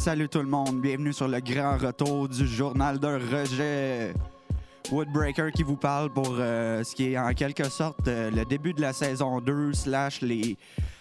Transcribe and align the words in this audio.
Salut 0.00 0.30
tout 0.30 0.38
le 0.38 0.46
monde, 0.48 0.80
bienvenue 0.80 1.12
sur 1.12 1.28
le 1.28 1.40
grand 1.40 1.76
retour 1.76 2.26
du 2.26 2.46
journal 2.46 2.98
d'un 2.98 3.18
rejet. 3.18 4.14
Woodbreaker 4.90 5.52
qui 5.52 5.62
vous 5.62 5.76
parle 5.76 6.08
pour 6.08 6.36
euh, 6.38 6.82
ce 6.82 6.94
qui 6.94 7.12
est 7.12 7.18
en 7.18 7.34
quelque 7.34 7.64
sorte 7.64 8.08
euh, 8.08 8.30
le 8.30 8.46
début 8.46 8.72
de 8.72 8.80
la 8.80 8.94
saison 8.94 9.42
2 9.42 9.74
slash 9.74 10.22
les, 10.22 10.56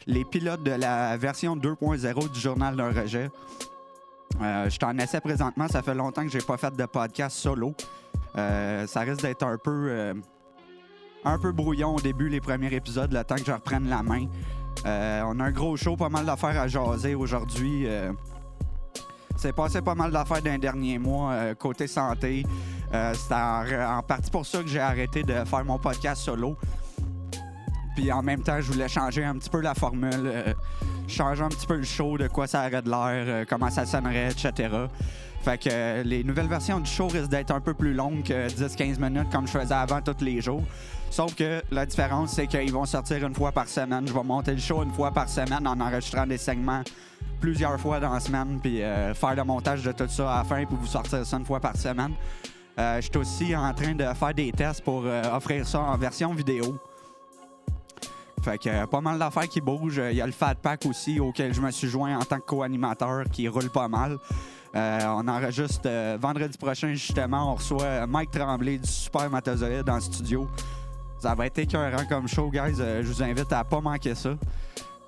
les 0.05 0.25
pilotes 0.25 0.63
de 0.63 0.72
la 0.72 1.16
version 1.16 1.55
2.0 1.55 2.30
du 2.30 2.39
journal 2.41 2.75
d'un 2.75 2.91
rejet. 2.91 3.30
Euh, 4.41 4.70
je 4.70 4.77
t'en 4.77 4.98
essaie 4.98 5.22
présentement, 5.22 5.70
ça 5.70 5.81
fait 5.81 5.95
longtemps 5.95 6.25
que 6.25 6.31
j'ai 6.31 6.41
pas 6.41 6.58
fait 6.58 6.75
de 6.75 6.86
podcast 6.86 7.38
solo. 7.38 7.73
Ça 8.36 9.00
risque 9.00 9.22
d'être 9.22 9.44
un 9.44 9.58
peu 9.58 10.13
un 11.23 11.39
peu 11.39 11.53
brouillon 11.53 11.95
au 11.95 12.02
début, 12.02 12.27
les 12.27 12.41
premiers 12.41 12.73
épisodes, 12.73 13.13
le 13.13 13.23
temps 13.23 13.36
que 13.36 13.45
je 13.45 13.52
reprenne 13.53 13.88
la 13.88 14.03
main. 14.03 14.25
On 14.84 15.39
a 15.39 15.44
un 15.45 15.52
gros 15.52 15.77
show, 15.77 15.95
pas 15.95 16.09
mal 16.09 16.25
d'affaires 16.25 16.59
à 16.59 16.67
jaser 16.67 17.16
aujourd'hui. 17.16 17.88
C'est 19.39 19.53
passé 19.53 19.81
pas 19.81 19.95
mal 19.95 20.11
d'affaires 20.11 20.41
d'un 20.41 20.57
dernier 20.57 20.99
mois 20.99 21.31
euh, 21.31 21.55
côté 21.55 21.88
santé. 21.88 22.45
Euh, 22.93 23.13
c'est 23.13 23.34
en, 23.34 23.99
en 23.99 24.03
partie 24.03 24.30
pour 24.30 24.45
ça 24.45 24.61
que 24.61 24.67
j'ai 24.67 24.81
arrêté 24.81 25.23
de 25.23 25.34
faire 25.45 25.63
mon 25.63 25.80
podcast 25.80 26.21
solo. 26.21 26.57
Puis 27.95 28.11
en 28.11 28.21
même 28.21 28.41
temps, 28.41 28.59
je 28.59 28.70
voulais 28.70 28.89
changer 28.89 29.23
un 29.23 29.35
petit 29.38 29.49
peu 29.49 29.61
la 29.61 29.73
formule, 29.73 30.11
euh, 30.13 30.53
changer 31.08 31.41
un 31.41 31.47
petit 31.47 31.66
peu 31.66 31.77
le 31.77 31.83
show, 31.83 32.17
de 32.17 32.27
quoi 32.27 32.47
ça 32.47 32.67
aurait 32.67 32.81
de 32.81 32.89
l'air, 32.89 33.45
comment 33.47 33.69
ça 33.69 33.86
sonnerait, 33.86 34.30
etc. 34.30 34.67
Fait 35.42 35.58
que 35.58 35.70
euh, 35.72 36.04
les 36.04 36.23
nouvelles 36.23 36.48
versions 36.48 36.80
du 36.80 36.90
show 36.90 37.08
risquent 37.08 37.30
d'être 37.30 37.52
un 37.52 37.62
peu 37.62 37.73
plus 37.73 37.94
longues 37.94 38.23
que 38.23 38.48
10-15 38.50 39.00
minutes 39.00 39.30
comme 39.32 39.48
je 39.48 39.58
faisais 39.58 39.73
avant 39.73 40.02
tous 40.02 40.23
les 40.23 40.42
jours. 40.42 40.64
Sauf 41.09 41.34
que 41.34 41.62
la 41.72 41.86
différence, 41.86 42.34
c'est 42.34 42.48
qu'ils 42.48 42.72
vont 42.72 42.86
sortir 42.86 43.26
une 43.26 43.34
fois 43.34 43.52
par 43.52 43.67
semaine. 43.67 44.08
Je 44.08 44.14
vais 44.14 44.23
monter 44.23 44.52
le 44.52 44.60
show 44.60 44.84
une 44.84 44.92
fois 44.92 45.12
par 45.12 45.30
semaine 45.30 45.66
en 45.66 45.80
enregistrant 45.80 46.28
des 46.28 46.38
segments 46.38 46.84
plusieurs 47.40 47.80
fois 47.80 48.00
dans 48.00 48.14
la 48.14 48.20
semaine, 48.20 48.60
puis 48.62 48.84
euh, 48.84 49.14
faire 49.14 49.36
le 49.36 49.44
montage 49.44 49.82
de 49.82 49.92
tout 49.94 50.08
ça 50.10 50.34
à 50.34 50.38
la 50.40 50.44
fin, 50.44 50.66
puis 50.66 50.76
vous 50.80 50.88
sortir 50.88 51.26
ça 51.26 51.38
une 51.38 51.45
fois 51.45 51.60
par 51.62 51.76
semaine. 51.78 52.12
Euh, 52.78 52.98
je 52.98 53.08
suis 53.08 53.17
aussi 53.17 53.56
en 53.56 53.73
train 53.73 53.95
de 53.95 54.04
faire 54.04 54.34
des 54.34 54.52
tests 54.52 54.84
pour 54.84 55.06
offrir 55.06 55.66
ça 55.66 55.80
en 55.80 55.98
version 55.98 56.34
vidéo. 56.34 56.78
Fait 58.44 58.58
que 58.58 58.86
pas 58.86 59.02
mal 59.02 59.20
d'affaires 59.20 59.50
qui 59.50 59.62
bougent. 59.62 60.02
Il 60.12 60.17
y 60.17 60.22
a 60.22 60.26
le 60.26 60.32
Fat 60.32 60.56
Pack 60.56 60.86
aussi 60.86 61.20
auquel 61.20 61.54
je 61.54 61.62
me 61.62 61.72
suis 61.72 61.88
joint 61.88 62.17
en 62.17 62.23
tant 62.23 62.38
que 62.38 62.45
co-animateur 62.45 63.26
qui 63.32 63.48
roule 63.48 63.70
pas 63.70 63.88
mal. 63.88 64.17
Euh, 64.75 65.00
on 65.08 65.28
enregistre 65.28 65.81
euh, 65.88 66.17
vendredi 66.20 66.58
prochain 66.58 66.94
justement. 66.94 67.52
On 67.52 67.56
reçoit 67.56 68.06
Mike 68.06 68.31
Tremblay 68.31 68.78
du 68.78 68.88
Super 68.88 69.30
Matozoïde 69.30 69.84
dans 69.84 69.95
le 69.95 70.02
studio. 70.02 70.48
Ça 71.20 71.34
va 71.36 71.48
être 71.48 71.58
écœurant 71.58 72.06
comme 72.08 72.28
show, 72.28 72.50
guys. 72.50 72.80
Euh, 72.80 73.02
je 73.02 73.08
vous 73.08 73.23
invite 73.23 73.52
à 73.52 73.64
pas 73.64 73.81
manquer 73.81 74.16
ça. 74.16 74.36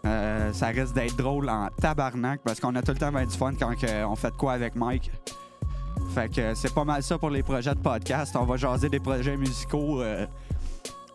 Euh, 0.04 0.52
ça 0.52 0.68
risque 0.68 0.96
d'être 0.96 1.16
drôle 1.16 1.48
en 1.48 1.70
tabarnak 1.80 2.42
parce 2.44 2.60
qu'on 2.60 2.76
a 2.76 2.82
tout 2.82 2.92
le 2.92 2.98
temps 2.98 3.12
du 3.12 3.38
fun 3.38 3.54
quand 3.54 3.72
on 4.08 4.16
fait 4.16 4.32
de 4.32 4.36
quoi 4.36 4.54
avec 4.54 4.76
Mike. 4.76 5.12
Fait 6.16 6.28
que 6.28 6.56
c'est 6.56 6.74
pas 6.74 6.84
mal 6.84 7.04
ça 7.04 7.20
pour 7.20 7.30
les 7.30 7.44
projets 7.44 7.76
de 7.76 7.80
podcast. 7.80 8.36
On 8.36 8.46
va 8.46 8.58
jaser 8.58 8.90
des 8.90 9.00
projets 9.00 9.38
musicaux 9.38 10.02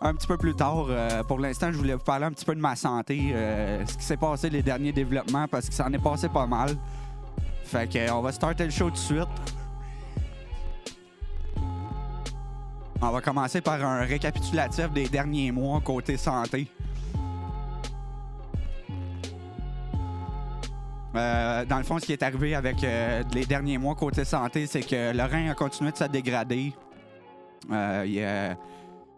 un 0.00 0.14
petit 0.14 0.27
peu 0.28 0.36
plus 0.36 0.55
tard. 0.55 0.86
Pour 1.27 1.41
l'instant, 1.41 1.72
je 1.72 1.77
voulais 1.78 1.94
vous 1.94 2.05
parler 2.05 2.27
un 2.27 2.31
petit 2.31 2.44
peu 2.44 2.55
de 2.55 2.60
ma 2.60 2.77
santé, 2.77 3.34
ce 3.84 3.97
qui 3.97 4.05
s'est 4.05 4.16
passé 4.16 4.48
les 4.48 4.62
derniers 4.62 4.92
développements 4.92 5.48
parce 5.48 5.69
que 5.69 5.75
ça 5.75 5.86
en 5.86 5.92
est 5.92 5.98
passé 6.03 6.28
pas 6.28 6.47
mal. 6.47 6.77
Fait 7.67 7.91
que 7.91 8.11
on 8.12 8.20
va 8.20 8.31
starter 8.31 8.65
le 8.65 8.71
show 8.71 8.87
tout 8.87 8.93
de 8.93 8.97
suite. 8.97 9.28
On 13.03 13.10
va 13.10 13.21
commencer 13.21 13.60
par 13.60 13.84
un 13.84 14.00
récapitulatif 14.00 14.91
des 14.93 15.09
derniers 15.09 15.50
mois 15.50 15.81
côté 15.81 16.16
santé. 16.16 16.69
Euh, 21.16 21.65
dans 21.65 21.78
le 21.78 21.82
fond, 21.82 21.99
ce 21.99 22.06
qui 22.06 22.12
est 22.12 22.22
arrivé 22.22 22.55
avec 22.55 22.84
euh, 22.84 23.22
les 23.34 23.47
derniers 23.47 23.78
mois 23.78 23.94
côté 23.94 24.25
santé, 24.25 24.66
c'est 24.66 24.82
que 24.82 25.12
le 25.16 25.22
rein 25.22 25.50
a 25.50 25.55
continué 25.55 25.91
de 25.91 25.97
se 25.97 26.05
dégrader. 26.05 26.72
Euh, 27.72 28.05
il, 28.06 28.21
euh, 28.21 28.55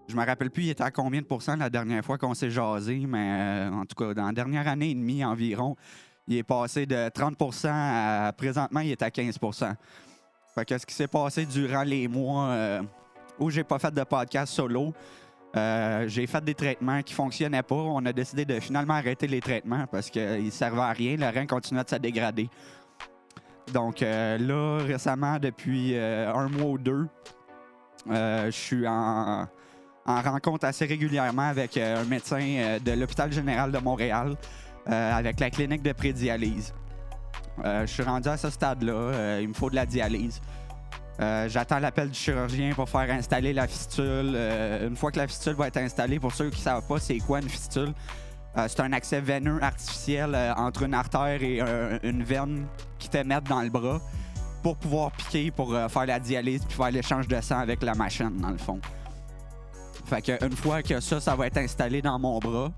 je 0.07 0.17
me 0.17 0.25
rappelle 0.25 0.51
plus, 0.51 0.65
il 0.65 0.71
était 0.71 0.85
à 0.85 0.91
combien 0.91 1.21
de 1.21 1.27
pourcents 1.27 1.57
la 1.57 1.69
dernière 1.69 2.05
fois 2.05 2.17
qu'on 2.17 2.35
s'est 2.35 2.51
jasé, 2.51 3.05
mais 3.07 3.69
en 3.71 3.85
tout 3.85 3.95
cas, 3.95 4.15
dans 4.15 4.27
la 4.27 4.33
dernière 4.33 4.67
année 4.69 4.91
et 4.91 4.95
demie 4.95 5.25
environ, 5.25 5.77
il 6.29 6.37
est 6.37 6.43
passé 6.43 6.85
de 6.85 7.09
30% 7.09 7.69
à 7.73 8.33
présentement, 8.37 8.81
il 8.81 8.93
est 8.93 9.03
à 9.03 9.11
15 9.11 9.39
Fait 10.55 10.65
que 10.65 10.79
ce 10.79 10.85
qui 10.85 10.95
s'est 10.95 11.09
passé 11.09 11.47
durant 11.47 11.83
les 11.83 12.07
mois 12.07 12.49
euh, 12.49 12.83
où 13.39 13.49
j'ai 13.49 13.65
pas 13.65 13.79
fait 13.79 13.93
de 13.93 14.05
podcast 14.05 14.53
solo, 14.53 14.93
euh, 15.57 16.07
j'ai 16.07 16.27
fait 16.27 16.45
des 16.45 16.55
traitements 16.55 17.03
qui 17.03 17.15
fonctionnaient 17.15 17.63
pas. 17.63 17.75
On 17.75 18.05
a 18.05 18.13
décidé 18.13 18.45
de 18.45 18.61
finalement 18.61 18.95
arrêter 18.95 19.27
les 19.27 19.41
traitements 19.41 19.87
parce 19.91 20.11
qu'ils 20.11 20.45
ne 20.45 20.51
servaient 20.51 20.83
à 20.83 20.93
rien. 20.93 21.17
Le 21.17 21.27
rein 21.27 21.47
continuait 21.47 21.85
de 21.85 21.89
se 21.89 21.97
dégrader. 21.97 22.51
Donc 23.73 24.03
euh, 24.03 24.37
là, 24.37 24.85
récemment, 24.85 25.39
depuis 25.39 25.95
euh, 25.95 26.33
un 26.33 26.49
mois 26.49 26.73
ou 26.73 26.79
deux, 26.79 27.09
je 28.07 28.51
suis 28.51 28.87
en, 28.87 29.47
en 30.05 30.21
rencontre 30.23 30.67
assez 30.67 30.85
régulièrement 30.85 31.49
avec 31.49 31.77
un 31.79 32.05
médecin 32.05 32.79
de 32.85 32.93
l'hôpital 32.93 33.33
général 33.33 33.73
de 33.73 33.79
Montréal, 33.79 34.37
euh, 34.91 35.13
avec 35.13 35.39
la 35.39 35.51
clinique 35.51 35.83
de 35.83 35.93
prédialyse. 35.93 36.73
Euh, 37.63 37.87
je 37.87 37.93
suis 37.93 38.03
rendu 38.03 38.29
à 38.29 38.39
ce 38.39 38.49
stade-là. 38.49 38.93
Euh, 38.93 39.39
il 39.43 39.49
me 39.49 39.53
faut 39.53 39.69
de 39.69 39.75
la 39.75 39.85
dialyse. 39.85 40.41
J'attends 41.49 41.81
l'appel 41.81 42.11
du 42.11 42.19
chirurgien 42.19 42.73
pour 42.75 42.89
faire 42.89 43.11
installer 43.11 43.53
la 43.53 43.67
fistule. 43.67 44.37
Une 44.87 44.95
fois 44.95 45.11
que 45.11 45.19
la 45.19 45.27
fistule 45.27 45.55
va 45.55 45.67
être 45.67 45.79
installée, 45.79 46.21
pour 46.21 46.33
ceux 46.33 46.49
qui 46.49 46.59
ne 46.59 46.63
savent 46.63 46.87
pas 46.87 47.01
c'est 47.01 47.19
quoi 47.19 47.41
une 47.41 47.49
fistule, 47.49 47.93
c'est 48.55 48.79
un 48.79 48.93
accès 48.93 49.21
veineux 49.21 49.59
artificiel 49.61 50.37
entre 50.57 50.85
une 50.85 50.95
artère 50.95 51.43
et 51.43 51.61
une 52.05 52.23
veine 52.23 52.69
qui 53.01 53.09
te 53.09 53.19
mettent 53.19 53.49
dans 53.49 53.63
le 53.63 53.69
bras 53.69 54.01
pour 54.63 54.77
pouvoir 54.77 55.11
piquer, 55.11 55.51
pour 55.51 55.77
faire 55.91 56.07
la 56.07 56.21
dialyse 56.21 56.65
puis 56.65 56.77
faire 56.77 56.93
l'échange 56.93 57.27
de 57.27 57.41
sang 57.41 57.59
avec 57.59 57.83
la 57.83 57.97
machine, 57.97 58.37
dans 58.41 58.51
le 58.51 58.59
fond. 58.59 58.79
Fait 60.05 60.41
une 60.41 60.57
fois 60.57 60.85
que 60.85 61.01
ça, 61.01 61.21
ça 61.21 61.35
va 61.35 61.49
être 61.49 61.59
installé 61.59 62.01
dans 62.01 62.21
mon 62.21 62.39
bras, 62.39 62.71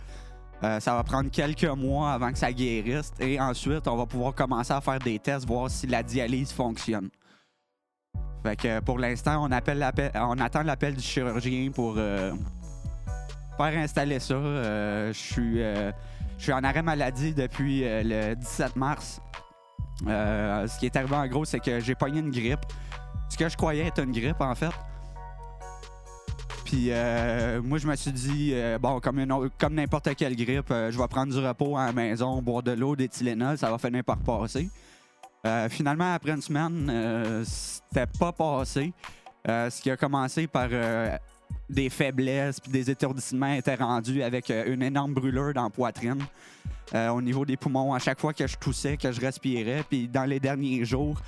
euh, 0.62 0.80
ça 0.80 0.94
va 0.94 1.02
prendre 1.04 1.30
quelques 1.30 1.64
mois 1.64 2.12
avant 2.12 2.32
que 2.32 2.38
ça 2.38 2.52
guérisse 2.52 3.12
et 3.18 3.40
ensuite, 3.40 3.88
on 3.88 3.96
va 3.96 4.06
pouvoir 4.06 4.34
commencer 4.34 4.72
à 4.72 4.80
faire 4.80 4.98
des 4.98 5.18
tests, 5.18 5.46
voir 5.46 5.70
si 5.70 5.86
la 5.86 6.02
dialyse 6.02 6.52
fonctionne. 6.52 7.08
Fait 8.42 8.56
que 8.56 8.80
pour 8.80 8.98
l'instant, 8.98 9.46
on, 9.46 9.52
attend 9.52 10.62
l'appel 10.62 10.94
du 10.94 11.02
chirurgien 11.02 11.70
pour 11.70 11.94
euh, 11.98 12.32
faire 13.56 13.78
installer 13.78 14.18
ça. 14.18 14.34
Euh, 14.34 15.12
je 15.12 15.18
suis 15.18 15.62
euh, 15.62 15.92
je 16.38 16.44
suis 16.44 16.52
en 16.52 16.64
arrêt 16.64 16.82
maladie 16.82 17.34
depuis 17.34 17.82
le 17.84 18.34
17 18.34 18.76
mars. 18.76 19.20
Ce 20.06 20.78
qui 20.78 20.86
est 20.86 20.96
arrivé 20.96 21.14
en 21.14 21.26
gros, 21.26 21.44
c'est 21.44 21.60
que 21.60 21.80
j'ai 21.80 21.94
pogné 21.94 22.20
une 22.20 22.30
grippe. 22.30 22.64
Ce 23.28 23.36
que 23.36 23.46
je 23.46 23.56
croyais 23.56 23.86
être 23.86 24.02
une 24.02 24.12
grippe, 24.12 24.40
en 24.40 24.54
fait. 24.54 24.72
Puis 26.70 26.90
euh, 26.90 27.60
moi, 27.60 27.78
je 27.78 27.86
me 27.88 27.96
suis 27.96 28.12
dit, 28.12 28.52
euh, 28.54 28.78
bon, 28.78 29.00
comme, 29.00 29.24
n'importe 29.74 30.14
quelle 30.14 30.36
grippe, 30.36 30.70
euh, 30.70 30.92
je 30.92 30.96
vais 30.96 31.08
prendre 31.08 31.32
du 31.32 31.44
repos 31.44 31.76
à 31.76 31.86
la 31.86 31.92
maison, 31.92 32.40
boire 32.40 32.62
de 32.62 32.70
l'eau, 32.70 32.94
des 32.94 33.08
Tylenol, 33.08 33.58
ça 33.58 33.72
va 33.72 33.78
finir 33.78 34.04
par 34.04 34.18
passer. 34.18 34.68
Finalement, 35.68 36.14
après 36.14 36.32
une 36.32 36.42
semaine, 36.42 37.42
c'était 37.44 38.06
pas 38.06 38.30
passé. 38.30 38.92
Ce 39.46 39.80
qui 39.80 39.90
a 39.90 39.96
commencé 39.96 40.46
par 40.46 40.68
des 41.68 41.88
faiblesses 41.88 42.60
puis 42.60 42.70
des 42.70 42.90
étourdissements 42.90 43.54
était 43.54 43.74
rendu 43.74 44.22
avec 44.22 44.50
une 44.50 44.82
énorme 44.82 45.14
brûlure 45.14 45.54
dans 45.54 45.64
la 45.64 45.70
poitrine. 45.70 46.22
au 46.94 47.22
niveau 47.22 47.46
des 47.46 47.56
poumons, 47.56 47.94
à 47.94 47.98
chaque 47.98 48.20
fois 48.20 48.34
que 48.34 48.46
je 48.46 48.56
toussais, 48.58 48.98
que 48.98 49.10
je 49.10 49.20
respirais, 49.20 49.82
puis 49.88 50.06
dans 50.06 50.26
les 50.26 50.38
derniers 50.38 50.84
jours, 50.84 51.18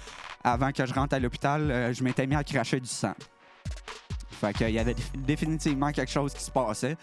avant 0.44 0.72
que 0.72 0.84
je 0.84 0.93
rentre 0.93 1.14
à 1.14 1.19
l'hôpital, 1.19 1.93
je 1.94 2.05
m'étais 2.05 2.26
mis 2.26 2.37
à 2.37 2.44
cracher 2.44 2.81
du 2.81 2.88
sang. 2.88 3.14
Fait 4.42 4.52
qu'il 4.52 4.70
y 4.70 4.78
avait 4.80 4.94
dé- 4.94 5.02
définitivement 5.14 5.92
quelque 5.92 6.10
chose 6.10 6.34
qui 6.34 6.42
se 6.42 6.50
passait. 6.50 6.96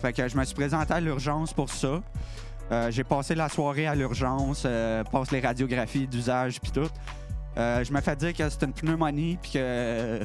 Fait 0.00 0.12
que 0.12 0.28
je 0.28 0.36
me 0.36 0.44
suis 0.44 0.54
présenté 0.54 0.94
à 0.94 1.00
l'urgence 1.00 1.52
pour 1.52 1.68
ça. 1.68 2.00
Euh, 2.70 2.90
j'ai 2.92 3.02
passé 3.04 3.34
la 3.34 3.48
soirée 3.48 3.86
à 3.88 3.94
l'urgence, 3.96 4.62
euh, 4.64 5.02
passe 5.04 5.32
les 5.32 5.40
radiographies 5.40 6.06
d'usage 6.06 6.60
puis 6.60 6.70
tout. 6.70 6.88
Euh, 7.58 7.82
je 7.82 7.92
me 7.92 8.00
fais 8.00 8.14
dire 8.14 8.32
que 8.32 8.48
c'est 8.48 8.62
une 8.62 8.72
pneumonie 8.72 9.36
puis 9.42 9.52
que 9.52 10.20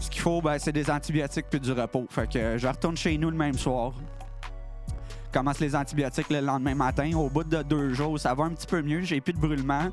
ce 0.00 0.08
qu'il 0.10 0.20
faut, 0.20 0.40
ben, 0.40 0.58
c'est 0.60 0.72
des 0.72 0.88
antibiotiques 0.90 1.46
puis 1.50 1.58
du 1.58 1.72
repos. 1.72 2.06
Fait 2.10 2.30
que 2.30 2.56
je 2.58 2.68
retourne 2.68 2.96
chez 2.96 3.18
nous 3.18 3.30
le 3.30 3.36
même 3.36 3.58
soir. 3.58 3.92
Commence 5.32 5.58
les 5.58 5.74
antibiotiques 5.74 6.30
le 6.30 6.40
lendemain 6.40 6.74
matin. 6.76 7.10
Au 7.16 7.28
bout 7.28 7.44
de 7.44 7.62
deux 7.62 7.92
jours, 7.94 8.18
ça 8.18 8.32
va 8.34 8.44
un 8.44 8.50
petit 8.50 8.66
peu 8.66 8.80
mieux. 8.80 9.02
J'ai 9.02 9.20
plus 9.20 9.32
de 9.32 9.38
brûlement. 9.38 9.88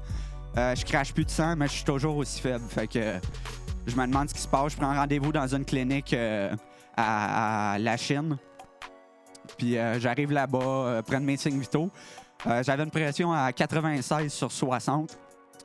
Euh, 0.58 0.76
je 0.76 0.86
crache 0.86 1.12
plus 1.14 1.26
de 1.26 1.32
sang, 1.32 1.56
mais 1.58 1.68
je 1.68 1.72
suis 1.74 1.84
toujours 1.84 2.18
aussi 2.18 2.40
faible. 2.40 2.64
Fait 2.70 2.88
que 2.88 3.16
je 3.86 3.96
me 3.96 4.06
demande 4.06 4.30
ce 4.30 4.34
qui 4.34 4.42
se 4.42 4.48
passe. 4.48 4.74
Je 4.74 4.78
prends 4.78 4.94
rendez-vous 4.94 5.32
dans 5.32 5.48
une 5.54 5.66
clinique 5.66 6.14
euh, 6.14 6.56
à, 6.96 7.78
la 7.80 7.98
Chine. 7.98 8.38
Puis 9.58 9.78
euh, 9.78 10.00
j'arrive 10.00 10.32
là-bas, 10.32 10.60
euh, 10.60 11.20
mes 11.22 11.38
signes 11.38 11.60
vitaux. 11.60 11.90
Euh, 12.48 12.64
J'avais 12.64 12.84
une 12.84 12.92
pression 12.92 13.32
à 13.32 13.52
96 13.52 14.32
sur 14.32 14.52
60, 14.52 15.18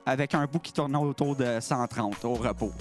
avec 0.07 0.35
un 0.35 0.45
bout 0.47 0.59
qui 0.59 0.73
tournait 0.73 0.99
autour 0.99 1.37
de 1.37 1.59
130 1.61 2.25
au 2.25 2.35
repos. 2.35 2.73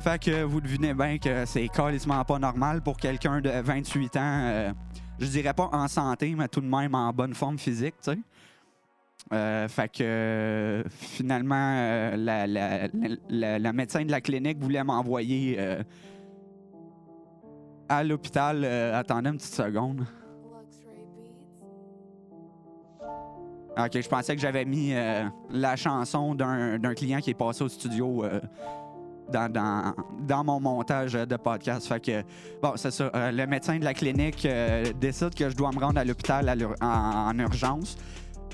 Fait 0.00 0.18
que 0.18 0.42
vous 0.42 0.60
devinez 0.60 0.94
bien 0.94 1.18
que 1.18 1.44
c'est 1.44 1.68
carrément 1.68 2.24
pas 2.24 2.38
normal 2.38 2.80
pour 2.80 2.96
quelqu'un 2.96 3.40
de 3.42 3.50
28 3.50 4.16
ans, 4.16 4.74
je 5.18 5.26
dirais 5.26 5.52
pas 5.52 5.68
en 5.72 5.88
santé, 5.88 6.34
mais 6.34 6.48
tout 6.48 6.62
de 6.62 6.66
même 6.66 6.94
en 6.94 7.12
bonne 7.12 7.34
forme 7.34 7.58
physique, 7.58 7.96
tu 8.02 8.12
sais. 8.12 8.18
Euh, 9.32 9.68
fait 9.68 9.88
que 9.88 10.84
finalement, 10.88 11.74
euh, 11.76 12.88
la, 13.28 13.72
médecin 13.72 14.04
de 14.04 14.10
la 14.10 14.20
clinique 14.20 14.58
voulait 14.58 14.82
m'envoyer 14.82 15.56
euh, 15.58 15.82
à 17.88 18.02
l'hôpital. 18.02 18.62
Euh, 18.64 18.98
attendez 18.98 19.30
une 19.30 19.36
petite 19.36 19.54
seconde. 19.54 20.04
Ok, 23.78 24.00
je 24.02 24.08
pensais 24.08 24.34
que 24.34 24.42
j'avais 24.42 24.64
mis 24.64 24.92
la 25.50 25.76
chanson 25.76 26.34
d'un 26.34 26.94
client 26.94 27.20
qui 27.20 27.30
est 27.30 27.34
passé 27.34 27.62
au 27.62 27.68
studio 27.68 28.24
dans, 29.32 29.50
dans, 29.50 29.94
dans 30.26 30.44
mon 30.44 30.60
montage 30.60 31.12
de 31.12 31.36
podcast. 31.36 31.86
Fait 31.86 32.00
que, 32.00 32.22
bon, 32.60 32.72
c'est 32.74 32.90
ça. 32.90 33.10
le 33.14 33.46
médecin 33.46 33.78
de 33.78 33.84
la 33.84 33.94
clinique 33.94 34.46
décide 35.00 35.34
que 35.34 35.48
je 35.48 35.56
dois 35.56 35.70
me 35.70 35.78
rendre 35.78 35.98
à 35.98 36.04
l'hôpital 36.04 36.52
en 36.82 37.38
urgence. 37.38 37.96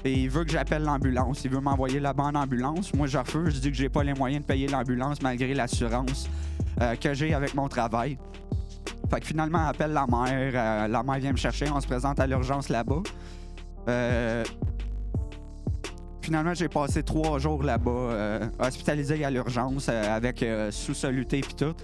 Et 0.05 0.13
il 0.13 0.31
veut 0.31 0.45
que 0.45 0.51
j'appelle 0.51 0.83
l'ambulance. 0.83 1.45
Il 1.45 1.51
veut 1.51 1.61
m'envoyer 1.61 1.99
là-bas 1.99 2.25
en 2.25 2.35
ambulance. 2.35 2.95
Moi, 2.95 3.07
je 3.07 3.19
refuse. 3.19 3.57
Je 3.57 3.61
dis 3.61 3.71
que 3.71 3.77
j'ai 3.77 3.89
pas 3.89 4.05
les 4.05 4.15
moyens 4.15 4.43
de 4.43 4.47
payer 4.47 4.69
l'ambulance 4.69 5.21
malgré 5.23 5.53
l'assurance 5.55 6.29
euh, 6.81 6.95
que 6.95 7.13
j'ai 7.15 7.35
avec 7.35 7.55
mon 7.55 7.69
travail. 7.69 8.19
Fait 9.11 9.21
que 9.21 9.27
finalement, 9.27 9.59
elle 9.63 9.71
appelle 9.71 9.93
la 9.93 10.07
mère. 10.07 10.53
euh, 10.55 10.89
la 10.89 11.03
mère 11.03 11.19
vient 11.19 11.33
me 11.33 11.37
chercher. 11.37 11.67
On 11.75 11.81
se 11.81 11.87
présente 11.87 12.21
à 12.21 12.27
l'urgence 12.27 12.69
là-bas. 12.69 13.03
Euh, 13.89 14.45
finalement, 16.23 16.55
j'ai 16.55 16.69
passé 16.69 17.03
trois 17.03 17.39
jours 17.39 17.63
là-bas, 17.63 18.41
hospitalisé 18.59 19.25
à 19.25 19.31
l'urgence 19.31 19.89
avec 19.89 20.45
sous-soluté 20.71 21.39
et 21.39 21.43
tout. 21.43 21.75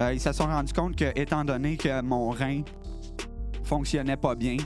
Ils 0.00 0.20
se 0.20 0.32
sont 0.32 0.46
rendus 0.46 0.72
compte 0.72 0.96
que, 0.96 1.18
étant 1.18 1.44
donné 1.44 1.76
que 1.76 2.00
mon 2.00 2.30
rein 2.30 2.62
fonctionnait 3.62 4.16
pas 4.16 4.34
bien, 4.34 4.56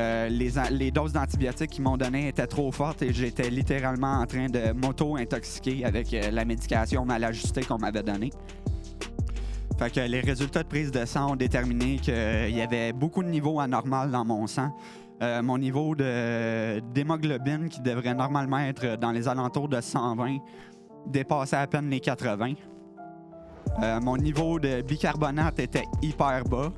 euh, 0.00 0.28
les, 0.70 0.90
doses 0.90 1.12
d'antibiotiques 1.12 1.70
qu'ils 1.70 1.84
m'ont 1.84 1.96
données 1.96 2.28
étaient 2.28 2.46
trop 2.46 2.72
fortes 2.72 3.02
et 3.02 3.12
j'étais 3.12 3.50
littéralement 3.50 4.20
en 4.20 4.26
train 4.26 4.46
de 4.46 4.72
m'auto-intoxiquer 4.72 5.84
avec 5.84 6.14
euh, 6.14 6.30
la 6.30 6.44
médication 6.44 7.04
mal 7.04 7.22
ajustée 7.24 7.62
qu'on 7.62 7.78
m'avait 7.78 8.02
donnée. 8.02 8.30
Fait 9.78 9.90
que 9.90 10.00
les 10.00 10.20
résultats 10.20 10.62
de 10.62 10.68
prise 10.68 10.90
de 10.90 11.04
sang 11.04 11.32
ont 11.32 11.36
déterminé 11.36 11.96
qu'il 11.96 12.56
y 12.56 12.60
avait 12.60 12.92
beaucoup 12.92 13.22
de 13.22 13.28
niveaux 13.28 13.60
anormaux 13.60 14.06
dans 14.10 14.24
mon 14.24 14.46
sang. 14.46 14.70
Euh, 15.22 15.42
mon 15.42 15.58
niveau 15.58 15.94
d'hémoglobine, 15.94 17.68
qui 17.68 17.80
devrait 17.82 18.14
normalement 18.14 18.58
être 18.58 18.96
dans 18.96 19.10
les 19.10 19.28
alentours 19.28 19.68
de 19.68 19.80
120, 19.80 20.38
dépassait 21.06 21.56
à 21.56 21.66
peine 21.66 21.90
les 21.90 22.00
80. 22.00 22.54
Euh, 23.82 24.00
mon 24.00 24.16
niveau 24.16 24.58
de 24.58 24.82
bicarbonate 24.82 25.58
était 25.58 25.84
hyper 26.02 26.44
bas. 26.44 26.72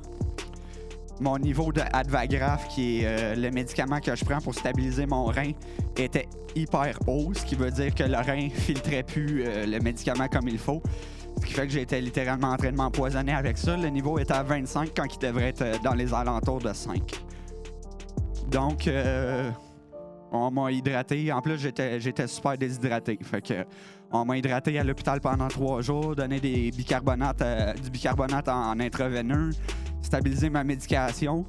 Mon 1.19 1.37
niveau 1.37 1.71
de 1.71 1.81
Advagraph, 1.93 2.67
qui 2.69 2.99
est 2.99 3.05
euh, 3.05 3.35
le 3.35 3.51
médicament 3.51 3.99
que 3.99 4.15
je 4.15 4.25
prends 4.25 4.39
pour 4.39 4.55
stabiliser 4.55 5.05
mon 5.05 5.25
rein, 5.25 5.51
était 5.95 6.27
hyper 6.55 6.97
haut, 7.07 7.31
ce 7.33 7.45
qui 7.45 7.55
veut 7.55 7.69
dire 7.69 7.93
que 7.93 8.03
le 8.03 8.17
rein 8.17 8.49
filtrait 8.53 9.03
plus 9.03 9.43
euh, 9.45 9.65
le 9.65 9.79
médicament 9.79 10.27
comme 10.27 10.47
il 10.47 10.57
faut. 10.57 10.81
Ce 11.39 11.45
qui 11.45 11.53
fait 11.53 11.67
que 11.67 11.73
j'étais 11.73 12.01
littéralement 12.01 12.49
en 12.49 12.57
train 12.57 12.71
de 12.71 12.77
m'empoisonner 12.77 13.33
avec 13.33 13.57
ça. 13.57 13.77
Le 13.77 13.89
niveau 13.89 14.17
était 14.17 14.33
à 14.33 14.43
25 14.43 14.91
quand 14.95 15.05
il 15.13 15.19
devrait 15.19 15.49
être 15.49 15.61
euh, 15.61 15.77
dans 15.83 15.93
les 15.93 16.13
alentours 16.13 16.59
de 16.59 16.73
5. 16.73 16.99
Donc, 18.49 18.87
on 20.31 20.51
m'a 20.51 20.71
hydraté. 20.71 21.31
En 21.31 21.41
plus, 21.41 21.57
j'étais, 21.57 22.27
super 22.27 22.55
déshydraté. 22.55 23.17
Fait 23.23 23.41
que, 23.41 23.65
on 24.11 24.25
m'a 24.25 24.37
hydraté 24.37 24.77
à 24.77 24.83
l'hôpital 24.83 25.19
pendant 25.21 25.47
trois 25.47 25.81
jours, 25.81 26.15
donné 26.15 26.39
des 26.39 26.69
bicarbonates, 26.69 27.43
du 27.81 27.89
bicarbonate 27.89 28.47
en, 28.49 28.71
en 28.71 28.79
intraveineux, 28.79 29.49
stabilisé 30.03 30.51
ma 30.51 30.63
médication. 30.63 31.45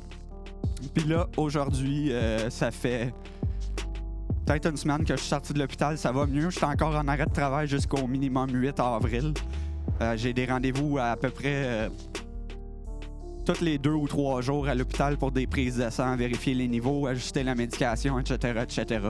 Puis 0.95 1.05
là, 1.05 1.27
aujourd'hui, 1.37 2.13
euh, 2.13 2.49
ça 2.49 2.71
fait 2.71 3.13
peut-être 4.45 4.71
une 4.71 4.77
semaine 4.77 5.05
que 5.05 5.15
je 5.15 5.21
suis 5.21 5.29
sorti 5.29 5.53
de 5.53 5.59
l'hôpital. 5.59 5.99
Ça 5.99 6.13
va 6.13 6.27
mieux. 6.27 6.51
Je 6.51 6.57
suis 6.57 6.65
encore 6.65 6.95
en 6.95 7.07
arrêt 7.09 7.27
de 7.27 7.33
travail 7.33 7.67
jusqu'au 7.67 8.07
minimum 8.07 8.51
8 8.53 8.81
avril. 8.81 9.35
Euh, 10.01 10.17
j'ai 10.17 10.33
des 10.33 10.47
rendez-vous 10.47 10.99
à, 10.99 11.17
peu 11.17 11.31
près 11.31 11.63
euh, 11.65 11.89
tous 13.45 13.61
les 13.61 13.79
deux 13.79 13.93
ou 13.93 14.09
trois 14.09 14.41
jours 14.41 14.67
à 14.69 14.75
l'hôpital 14.75 15.17
pour 15.17 15.31
des 15.31 15.47
prises 15.47 15.77
de 15.77 15.89
sang, 15.91 16.17
vérifier 16.17 16.55
les 16.55 16.69
niveaux, 16.69 17.07
ajuster 17.07 17.43
la 17.43 17.55
médication, 17.55 18.19
etc., 18.19 18.61
etc. 18.63 19.01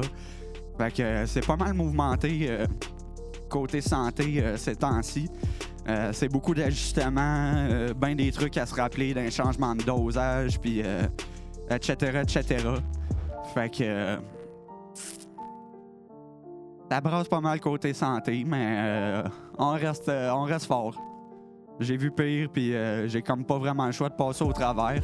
Fait 0.79 0.93
que 0.93 1.03
euh, 1.03 1.27
c'est 1.27 1.47
pas 1.47 1.57
mal 1.57 1.75
mouvementé 1.75 2.51
côté 3.49 3.81
santé 3.81 4.43
ces 4.57 4.75
temps-ci. 4.75 5.29
Euh, 5.87 6.11
c'est 6.13 6.29
beaucoup 6.29 6.55
d'ajustements, 6.55 7.53
euh, 7.57 7.93
ben 7.95 8.15
des 8.15 8.33
trucs 8.33 8.57
à 8.57 8.65
se 8.65 8.75
rappeler 8.75 9.13
d'un 9.13 9.29
changement 9.29 9.75
de 9.75 9.83
dosage, 9.83 10.59
puis 10.59 10.81
euh, 10.83 11.03
etc., 11.71 12.23
etc. 12.23 12.65
Fait 13.53 13.69
que 13.69 13.83
euh, 13.83 14.17
ça 16.91 17.01
brasse 17.01 17.29
pas 17.29 17.41
mal 17.41 17.61
côté 17.61 17.93
santé, 17.93 18.45
mais 18.47 19.23
on 19.59 19.73
reste 19.73 20.09
on 20.09 20.43
reste 20.43 20.67
fort. 20.67 20.95
J'ai 21.81 21.97
vu 21.97 22.11
pire, 22.11 22.49
puis 22.53 22.73
j'ai 23.07 23.21
comme 23.21 23.45
pas 23.45 23.59
vraiment 23.59 23.87
le 23.87 23.93
choix 23.93 24.09
de 24.09 24.15
passer 24.15 24.45
au 24.45 24.53
travers. 24.53 25.03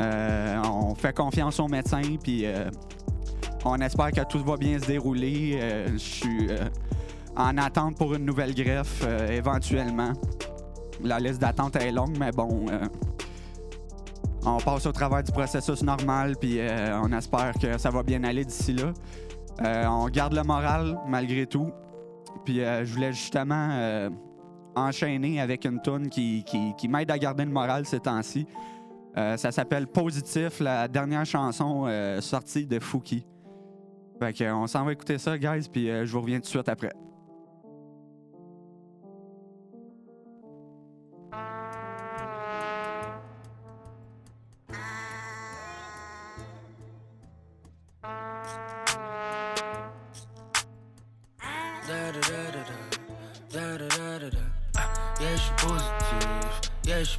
On 0.00 0.94
fait 0.94 1.12
confiance 1.12 1.60
aux 1.60 1.68
médecins, 1.68 2.16
puis 2.22 2.46
on 3.64 3.76
espère 3.76 4.12
que 4.12 4.22
tout 4.22 4.42
va 4.42 4.56
bien 4.56 4.78
se 4.78 4.86
dérouler. 4.86 5.58
Je 5.92 5.98
suis 5.98 6.48
en 7.36 7.56
attente 7.58 7.96
pour 7.96 8.14
une 8.14 8.24
nouvelle 8.24 8.54
greffe 8.54 9.02
euh, 9.06 9.28
éventuellement. 9.30 10.12
La 11.02 11.18
liste 11.18 11.40
d'attente 11.40 11.76
est 11.76 11.90
longue, 11.90 12.16
mais 12.18 12.30
bon, 12.30 12.66
euh, 12.70 12.86
on 14.46 14.58
passe 14.58 14.86
au 14.86 14.92
travers 14.92 15.22
du 15.22 15.32
processus 15.32 15.82
normal, 15.82 16.36
puis 16.40 16.60
euh, 16.60 17.00
on 17.02 17.10
espère 17.12 17.54
que 17.60 17.78
ça 17.78 17.90
va 17.90 18.02
bien 18.02 18.22
aller 18.24 18.44
d'ici 18.44 18.72
là. 18.74 18.92
On 19.88 20.06
garde 20.08 20.34
le 20.34 20.42
moral 20.42 20.98
malgré 21.08 21.46
tout. 21.46 21.70
Puis 22.44 22.56
je 22.58 22.92
voulais 22.92 23.12
justement 23.12 24.10
enchaîner 24.74 25.40
avec 25.40 25.64
une 25.64 25.80
tune 25.80 26.08
qui, 26.10 26.42
qui- 26.44 26.74
qui 26.76 26.88
m'aide 26.88 27.10
à 27.10 27.18
garder 27.18 27.44
le 27.44 27.52
moral 27.52 27.86
ces 27.86 28.00
temps-ci. 28.00 28.46
Ça 29.14 29.52
s'appelle 29.52 29.86
Positif, 29.86 30.58
la 30.58 30.88
dernière 30.88 31.24
chanson 31.24 31.86
sortie 32.20 32.66
de 32.66 32.80
Fouki. 32.80 33.24
Fait 34.20 34.32
que, 34.32 34.44
euh, 34.44 34.54
on 34.56 34.66
s'en 34.66 34.84
va 34.84 34.92
écouter 34.92 35.18
ça, 35.18 35.36
guys, 35.38 35.68
puis 35.72 35.86
je 35.86 36.12
vous 36.12 36.20
reviens 36.20 36.36
tout 36.38 36.42
de 36.42 36.46
suite 36.48 36.68
après. 36.68 36.92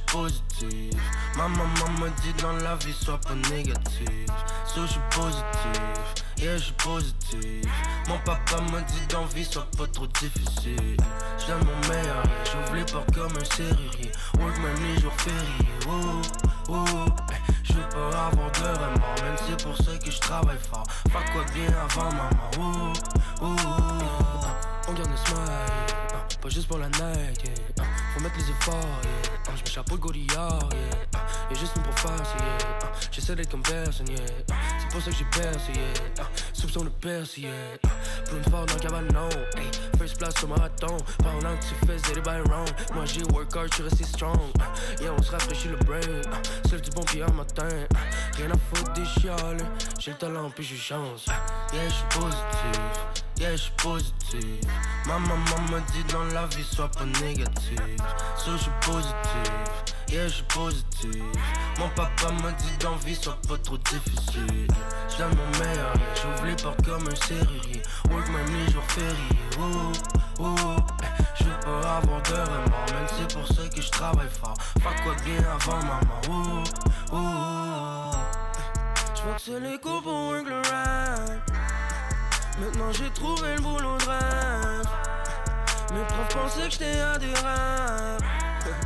Positif. 0.06 0.94
Ma 1.36 1.48
maman 1.48 1.90
me 2.00 2.08
dit 2.22 2.32
dans 2.42 2.52
la 2.52 2.76
vie, 2.76 2.92
sois 2.92 3.18
pas 3.18 3.34
négatif. 3.50 4.08
So, 4.66 4.82
je 4.82 4.92
suis 4.92 5.00
positif, 5.10 5.82
yeah, 6.38 6.56
je 6.56 6.64
suis 6.64 6.72
positif. 6.72 7.70
Mon 8.08 8.18
papa 8.18 8.60
me 8.72 8.80
dit 8.80 9.06
dans 9.08 9.24
vie, 9.26 9.44
sois 9.44 9.66
pas 9.76 9.86
trop 9.86 10.06
difficile. 10.06 10.96
Je 11.38 11.52
mon 11.52 11.88
meilleur, 11.88 12.22
j'ouvre 12.44 12.74
les 12.74 12.84
portes 12.84 13.14
comme 13.14 13.36
un 13.36 13.44
serrurier. 13.44 14.12
Work 14.38 14.58
même 14.58 14.76
les 14.82 15.00
jours 15.00 15.12
fériés, 15.18 15.70
oh, 15.88 16.22
oh. 16.68 16.84
eh, 17.30 17.52
Je 17.64 17.72
veux 17.74 17.88
pas 17.88 18.26
avoir 18.26 18.50
de 18.52 18.78
remords, 18.78 19.22
même 19.22 19.36
c'est 19.46 19.62
pour 19.64 19.76
ça 19.76 19.96
que 19.98 20.10
je 20.10 20.20
travaille 20.20 20.58
fort. 20.70 20.86
Pas 21.12 21.22
quoi 21.32 21.44
bien 21.54 21.68
avant 21.68 22.10
maman, 22.12 22.52
oh, 22.58 22.92
oh, 23.42 23.56
oh. 23.60 24.46
On 24.88 24.92
garde 24.92 25.10
le 25.10 25.16
smile, 25.16 26.38
pas 26.40 26.48
juste 26.48 26.68
pour 26.68 26.78
la 26.78 26.88
night, 26.88 27.42
Faut 28.16 28.22
mettre 28.22 28.38
les 28.38 28.50
efforts, 28.50 28.80
yeah, 29.02 29.30
ah, 29.46 29.50
Je 29.54 29.62
mets 29.62 29.70
chapeau 29.70 29.96
godillard, 29.98 30.70
yeah, 30.72 31.06
ah, 31.16 31.18
Y'a 31.50 31.58
juste 31.58 31.76
nous 31.76 31.82
pour 31.82 31.92
c'est 31.98 32.06
yeah, 32.08 32.58
ah, 32.82 32.86
J'essaie 33.12 33.36
d'être 33.36 33.50
comme 33.50 33.60
personne, 33.60 34.08
yeah, 34.08 34.16
ah, 34.50 34.54
C'est 34.80 34.88
pour 34.88 35.02
ça 35.02 35.10
que 35.10 35.16
j'ai 35.18 35.24
percé, 35.26 35.72
yeah, 35.74 35.82
ah, 36.20 36.22
Soupçon 36.54 36.84
de 36.84 36.88
percer, 36.88 37.42
yeah, 37.42 37.50
ah, 37.84 37.88
Plus 38.24 38.50
fort 38.50 38.64
dans 38.64 38.72
le 38.72 38.80
cabanon, 38.80 39.28
hey, 39.58 39.70
First 39.98 40.16
place 40.16 40.42
au 40.42 40.46
marathon. 40.46 40.96
Pendant 41.18 41.54
que 41.58 41.64
tu 41.64 41.86
faisais 41.86 42.14
des 42.14 42.22
bails 42.22 42.40
round 42.48 42.70
Moi 42.94 43.04
j'ai 43.04 43.22
work 43.24 43.54
hard, 43.54 43.68
je 43.68 43.74
suis 43.74 43.82
resté 43.82 44.04
strong. 44.04 44.40
Ah, 44.60 44.72
Yeah, 44.98 45.12
on 45.12 45.22
se 45.22 45.32
rafraîchit 45.32 45.68
le 45.68 45.76
brain 45.76 46.00
Seul 46.70 46.80
du 46.80 46.88
bon 46.92 47.02
pied 47.02 47.22
en 47.22 47.32
matin 47.34 47.68
Rien 48.38 48.50
à 48.50 48.56
foutre 48.56 48.94
des 48.94 49.04
chiales 49.04 49.58
J'ai 50.00 50.12
le 50.12 50.16
talent 50.16 50.48
puis 50.48 50.64
j'ai 50.64 50.76
chance 50.76 51.26
ah, 51.28 51.34
Yeah, 51.74 51.86
je 51.86 51.92
suis 51.92 52.18
positif 52.18 53.25
Yeah, 53.38 53.54
je 53.54 53.70
positif. 53.76 54.64
Ma 55.06 55.18
maman 55.18 55.60
me 55.70 55.80
dit 55.92 56.04
dans 56.10 56.24
la 56.32 56.46
vie, 56.46 56.64
sois 56.64 56.88
pas 56.88 57.04
négatif. 57.20 57.78
So, 58.38 58.52
je 58.52 58.56
suis 58.56 58.70
positif? 58.80 59.52
Yeah, 60.08 60.28
je 60.28 60.34
suis 60.34 60.42
positif. 60.44 61.22
Mon 61.78 61.88
papa 61.90 62.32
me 62.32 62.50
dit 62.52 62.76
dans 62.80 62.96
vie, 62.96 63.14
sois 63.14 63.36
pas 63.46 63.58
trop 63.58 63.76
difficile. 63.76 64.66
Je 65.10 65.22
mon 65.22 65.58
meilleur, 65.58 65.92
j'ouvre 66.14 66.46
les 66.46 66.56
portes 66.56 66.82
comme 66.82 67.06
un 67.08 67.14
serrurier. 67.26 67.82
Work 68.10 68.28
même 68.28 68.54
les 68.54 68.72
jours 68.72 68.84
fériés. 68.88 69.14
Oh, 69.60 69.92
oh, 70.40 70.76
eh, 71.02 71.22
je 71.38 71.44
veux 71.44 71.60
pas 71.60 71.96
avoir 71.98 72.22
de 72.22 72.32
remords, 72.32 72.86
même 72.92 73.06
c'est 73.18 73.34
pour 73.34 73.46
ça 73.48 73.68
que 73.68 73.82
je 73.82 73.90
travaille 73.90 74.30
fort. 74.30 74.56
Pas 74.82 74.94
quoi 75.02 75.14
bien 75.24 75.44
avant 75.44 75.78
maman. 75.82 76.20
Oh, 76.30 76.64
oh, 77.12 77.16
oh. 77.16 78.16
Je 79.14 79.22
vois 79.22 79.34
que 79.34 79.42
c'est 79.42 79.60
les 79.60 79.76
régler 79.76 80.50
le 80.50 80.62
rap. 80.70 81.55
Maintenant 82.58 82.90
j'ai 82.92 83.10
trouvé 83.10 83.54
le 83.54 83.60
boulot 83.60 83.98
de 83.98 84.04
rêve. 84.04 84.86
Mes 85.92 86.04
profs 86.04 86.28
pensaient 86.34 86.66
que 86.66 86.70
j'étais 86.70 87.00
à 87.00 87.18
des 87.18 87.26
rêves. 87.26 88.20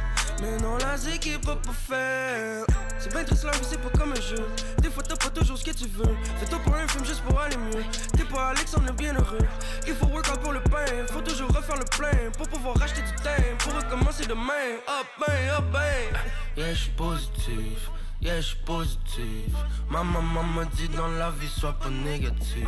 Mais 0.43 0.57
non, 0.59 0.77
la 0.79 0.97
qui 1.19 1.39
peut 1.39 1.55
pas 1.55 1.73
faire. 1.73 2.65
C'est 2.99 3.13
bien 3.13 3.25
triste 3.25 3.45
la 3.45 3.53
vie, 3.53 3.67
c'est 3.69 3.81
pas 3.81 3.99
comme 3.99 4.13
un 4.13 4.21
jeu. 4.21 4.47
Des 4.83 4.91
fois, 4.91 5.03
t'as 5.03 5.17
pas 5.17 5.31
toujours 5.31 5.57
ce 5.57 5.65
que 5.65 5.71
tu 5.71 5.87
veux. 5.87 6.17
Fais-toi 6.39 6.59
pour 6.65 6.75
un 6.75 6.89
film 6.89 7.05
juste 7.05 7.23
pour 7.23 7.39
aller 7.39 7.57
mieux. 7.57 7.85
T'es 8.17 8.25
pas 8.25 8.49
Alexandre 8.49 8.93
bien 8.95 9.15
heureux. 9.15 9.47
Il 9.87 9.95
faut 9.95 10.07
work 10.07 10.29
out 10.31 10.41
pour 10.41 10.53
le 10.53 10.63
pain. 10.63 11.07
Faut 11.11 11.21
toujours 11.21 11.49
refaire 11.49 11.77
le 11.77 11.85
plein 11.85 12.31
pour 12.37 12.49
pouvoir 12.49 12.77
racheter 12.77 13.03
du 13.03 13.15
temps. 13.23 13.31
Pour 13.59 13.75
recommencer 13.75 14.27
demain. 14.27 14.79
Up, 14.89 15.07
ben, 15.27 15.51
up, 15.57 15.65
ben. 15.73 16.19
Yeah, 16.57 16.75
j'suis 16.75 16.91
positif. 16.91 17.91
Yeah, 18.23 18.39
j'suis 18.43 18.59
positif. 18.67 19.55
Ma 19.89 20.05
maman 20.05 20.43
m'a 20.43 20.67
dit 20.67 20.89
dans 20.89 21.09
la 21.09 21.31
vie, 21.31 21.49
sois 21.49 21.73
pas 21.73 21.89
négatif. 21.89 22.67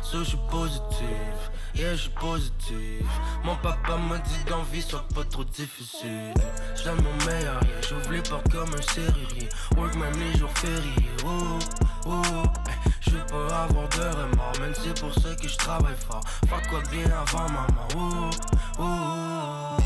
So, 0.00 0.22
j'suis 0.22 0.38
positif. 0.48 1.50
Yeah, 1.74 1.96
j'suis 1.96 2.10
positif. 2.10 3.06
Mon 3.42 3.56
papa 3.56 3.96
m'a 3.96 4.18
dit 4.18 4.44
dans 4.48 4.62
vie, 4.62 4.80
sois 4.80 5.04
pas 5.12 5.24
trop 5.24 5.42
difficile. 5.42 6.32
J'donne 6.76 7.02
mon 7.02 7.26
meilleur, 7.26 7.60
yeah. 7.64 7.80
J'ouvre 7.88 8.12
les 8.12 8.22
portes 8.22 8.48
comme 8.52 8.72
un 8.72 8.82
serrurier. 8.82 9.48
Work 9.76 9.96
même 9.96 10.14
les 10.20 10.38
jours 10.38 10.52
fériés. 10.54 11.10
Oh, 11.24 11.58
oh. 12.06 12.42
Je 13.00 13.10
veux 13.10 13.26
pas 13.26 13.64
avoir 13.64 13.88
de 13.88 14.02
remords, 14.02 14.60
même 14.60 14.74
c'est 14.74 15.00
pour 15.00 15.12
ça 15.14 15.34
que 15.34 15.48
je 15.48 15.56
travaille 15.56 15.96
fort. 16.08 16.22
Pas 16.48 16.60
quoi 16.70 16.80
bien 16.92 17.10
avant 17.10 17.48
maman. 17.48 17.88
Oh, 17.96 18.30
oh. 18.78 19.82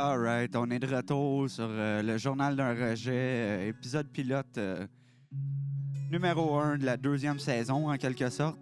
Alright, 0.00 0.54
on 0.54 0.70
est 0.70 0.78
de 0.78 0.94
retour 0.94 1.50
sur 1.50 1.66
euh, 1.68 2.02
le 2.02 2.18
journal 2.18 2.54
d'un 2.54 2.70
rejet, 2.70 3.10
euh, 3.10 3.68
épisode 3.70 4.06
pilote 4.06 4.56
euh, 4.56 4.86
numéro 6.08 6.56
1 6.56 6.78
de 6.78 6.86
la 6.86 6.96
deuxième 6.96 7.40
saison, 7.40 7.90
en 7.90 7.96
quelque 7.96 8.30
sorte. 8.30 8.56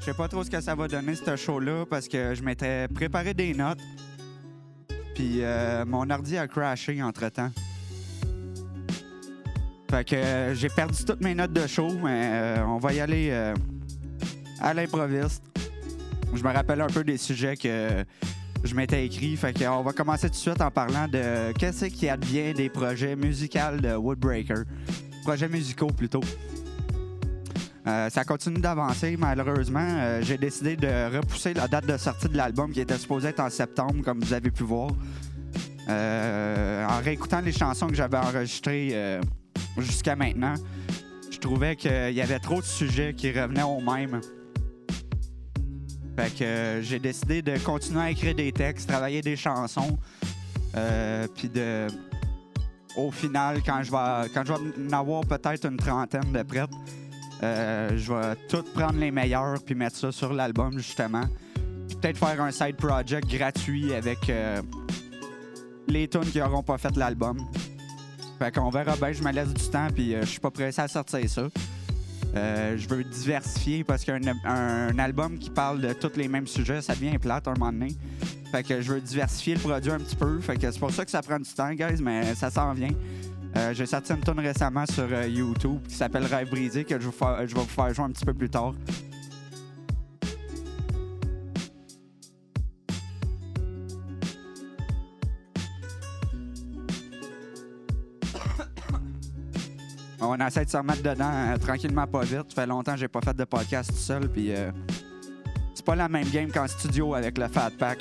Je 0.00 0.04
sais 0.04 0.14
pas 0.14 0.26
trop 0.26 0.42
ce 0.42 0.50
que 0.50 0.60
ça 0.60 0.74
va 0.74 0.88
donner, 0.88 1.14
ce 1.14 1.36
show-là, 1.36 1.86
parce 1.88 2.08
que 2.08 2.34
je 2.34 2.42
m'étais 2.42 2.88
préparé 2.88 3.34
des 3.34 3.54
notes. 3.54 3.78
Puis 5.14 5.42
mon 5.86 6.10
ordi 6.10 6.38
a 6.38 6.48
crashé 6.48 7.00
entre-temps. 7.00 7.52
Fait 9.88 10.04
que 10.04 10.54
j'ai 10.54 10.68
perdu 10.70 11.04
toutes 11.04 11.20
mes 11.20 11.36
notes 11.36 11.52
de 11.52 11.68
show, 11.68 11.88
mais 12.02 12.56
on 12.66 12.78
va 12.78 12.92
y 12.92 12.98
aller 12.98 13.52
à 14.60 14.74
l'improviste 14.74 15.44
je 16.34 16.42
me 16.42 16.52
rappelle 16.52 16.80
un 16.80 16.86
peu 16.86 17.04
des 17.04 17.16
sujets 17.16 17.56
que 17.56 18.04
je 18.64 18.74
m'étais 18.74 19.06
écrit. 19.06 19.36
Qu'on 19.36 19.82
va 19.82 19.92
commencer 19.92 20.28
tout 20.28 20.34
de 20.34 20.36
suite 20.36 20.60
en 20.60 20.70
parlant 20.70 21.08
de 21.08 21.52
qu'est-ce 21.52 21.86
qui 21.86 22.08
advient 22.08 22.54
des 22.54 22.68
projets 22.68 23.16
musicaux 23.16 23.78
de 23.80 23.94
Woodbreaker. 23.94 24.64
Projets 25.24 25.48
musicaux 25.48 25.88
plutôt. 25.88 26.22
Euh, 27.86 28.10
ça 28.10 28.24
continue 28.24 28.60
d'avancer, 28.60 29.16
malheureusement. 29.18 29.80
Euh, 29.80 30.20
j'ai 30.22 30.36
décidé 30.36 30.76
de 30.76 31.16
repousser 31.16 31.54
la 31.54 31.66
date 31.66 31.86
de 31.86 31.96
sortie 31.96 32.28
de 32.28 32.36
l'album 32.36 32.72
qui 32.72 32.80
était 32.80 32.98
supposé 32.98 33.28
être 33.28 33.40
en 33.40 33.50
septembre, 33.50 34.02
comme 34.04 34.20
vous 34.20 34.32
avez 34.32 34.50
pu 34.50 34.64
voir. 34.64 34.90
Euh, 35.88 36.86
en 36.86 37.00
réécoutant 37.00 37.40
les 37.40 37.52
chansons 37.52 37.88
que 37.88 37.94
j'avais 37.94 38.18
enregistrées 38.18 39.20
jusqu'à 39.78 40.14
maintenant, 40.14 40.54
je 41.30 41.38
trouvais 41.38 41.74
qu'il 41.74 42.12
y 42.12 42.20
avait 42.20 42.38
trop 42.38 42.60
de 42.60 42.66
sujets 42.66 43.14
qui 43.14 43.32
revenaient 43.32 43.62
au 43.62 43.80
même. 43.80 44.20
Fait 46.20 46.36
que 46.36 46.44
euh, 46.44 46.82
j'ai 46.82 46.98
décidé 46.98 47.40
de 47.40 47.56
continuer 47.56 48.00
à 48.00 48.10
écrire 48.10 48.34
des 48.34 48.52
textes, 48.52 48.86
travailler 48.86 49.22
des 49.22 49.36
chansons. 49.36 49.98
Euh, 50.76 51.26
puis 51.34 51.48
de. 51.48 51.86
Au 52.94 53.10
final, 53.10 53.62
quand 53.64 53.82
je 53.82 53.90
vais, 53.90 54.28
quand 54.34 54.44
je 54.44 54.52
vais 54.52 54.94
en 54.94 54.98
avoir 54.98 55.24
peut-être 55.24 55.66
une 55.66 55.78
trentaine 55.78 56.30
de 56.30 56.42
prêtes, 56.42 56.68
euh, 57.42 57.96
je 57.96 58.12
vais 58.12 58.36
tout 58.48 58.64
prendre 58.74 58.98
les 58.98 59.10
meilleurs 59.10 59.62
puis 59.64 59.74
mettre 59.74 59.96
ça 59.96 60.12
sur 60.12 60.34
l'album, 60.34 60.76
justement. 60.76 61.24
Peut-être 61.88 62.18
faire 62.18 62.42
un 62.42 62.50
side 62.50 62.76
project 62.76 63.26
gratuit 63.30 63.94
avec 63.94 64.18
les 65.88 66.08
tunes 66.08 66.30
qui 66.30 66.38
n'auront 66.38 66.62
pas 66.62 66.76
fait 66.76 66.94
l'album. 66.96 67.38
Fait 68.38 68.54
verra 68.54 68.96
bien, 68.96 69.12
je 69.12 69.22
me 69.22 69.32
laisse 69.32 69.54
du 69.54 69.68
temps 69.70 69.88
puis 69.94 70.14
je 70.20 70.26
suis 70.26 70.40
pas 70.40 70.50
pressé 70.50 70.82
à 70.82 70.88
sortir 70.88 71.28
ça. 71.30 71.42
Euh, 72.36 72.76
je 72.76 72.88
veux 72.88 73.02
diversifier 73.02 73.84
parce 73.84 74.04
qu'un 74.04 74.20
un 74.44 74.98
album 74.98 75.38
qui 75.38 75.50
parle 75.50 75.80
de 75.80 75.92
tous 75.92 76.16
les 76.16 76.28
mêmes 76.28 76.46
sujets, 76.46 76.80
ça 76.80 76.94
devient 76.94 77.18
plate 77.18 77.48
un 77.48 77.54
moment 77.54 77.72
donné. 77.72 77.88
Fait 78.50 78.62
que 78.62 78.80
je 78.80 78.92
veux 78.92 79.00
diversifier 79.00 79.54
le 79.54 79.60
produit 79.60 79.90
un 79.90 79.98
petit 79.98 80.16
peu. 80.16 80.40
Fait 80.40 80.56
que 80.56 80.70
c'est 80.70 80.78
pour 80.78 80.90
ça 80.90 81.04
que 81.04 81.10
ça 81.10 81.22
prend 81.22 81.38
du 81.38 81.50
temps, 81.50 81.72
guys, 81.72 82.02
mais 82.02 82.34
ça 82.34 82.50
s'en 82.50 82.72
vient. 82.72 82.90
Euh, 83.56 83.74
J'ai 83.74 83.86
sorti 83.86 84.12
une 84.12 84.20
tune 84.20 84.38
récemment 84.38 84.86
sur 84.86 85.08
euh, 85.10 85.26
YouTube 85.26 85.80
qui 85.88 85.94
s'appelle 85.94 86.24
Rêve 86.24 86.50
brisé 86.50 86.84
que 86.84 86.94
je 87.00 87.06
vais 87.06 87.44
vous 87.46 87.64
faire 87.64 87.94
jouer 87.94 88.04
un 88.04 88.10
petit 88.10 88.24
peu 88.24 88.34
plus 88.34 88.48
tard. 88.50 88.74
On 100.22 100.36
essaie 100.46 100.64
de 100.66 100.70
se 100.70 100.76
remettre 100.76 101.02
dedans 101.02 101.30
euh, 101.32 101.56
tranquillement, 101.56 102.06
pas 102.06 102.20
vite. 102.20 102.44
Ça 102.48 102.62
fait 102.62 102.66
longtemps 102.66 102.92
que 102.92 102.98
j'ai 102.98 103.08
pas 103.08 103.20
fait 103.22 103.34
de 103.34 103.44
podcast 103.44 103.90
tout 103.90 103.96
seul, 103.96 104.28
puis 104.28 104.54
euh, 104.54 104.70
c'est 105.74 105.84
pas 105.84 105.96
la 105.96 106.08
même 106.08 106.28
game 106.28 106.50
qu'en 106.50 106.68
studio 106.68 107.14
avec 107.14 107.38
le 107.38 107.48
Fat 107.48 107.70
Pack. 107.78 108.00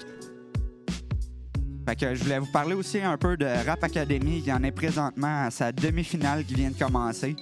Fait 1.87 1.95
que 1.95 2.15
je 2.15 2.23
voulais 2.23 2.39
vous 2.39 2.51
parler 2.51 2.75
aussi 2.75 2.99
un 2.99 3.17
peu 3.17 3.37
de 3.37 3.45
Rap 3.45 3.83
Academy 3.83 4.41
qui 4.41 4.51
en 4.51 4.61
est 4.63 4.71
présentement 4.71 5.45
à 5.45 5.49
sa 5.51 5.71
demi-finale 5.71 6.43
qui 6.43 6.55
vient 6.55 6.71
de 6.71 6.77
commencer. 6.77 7.35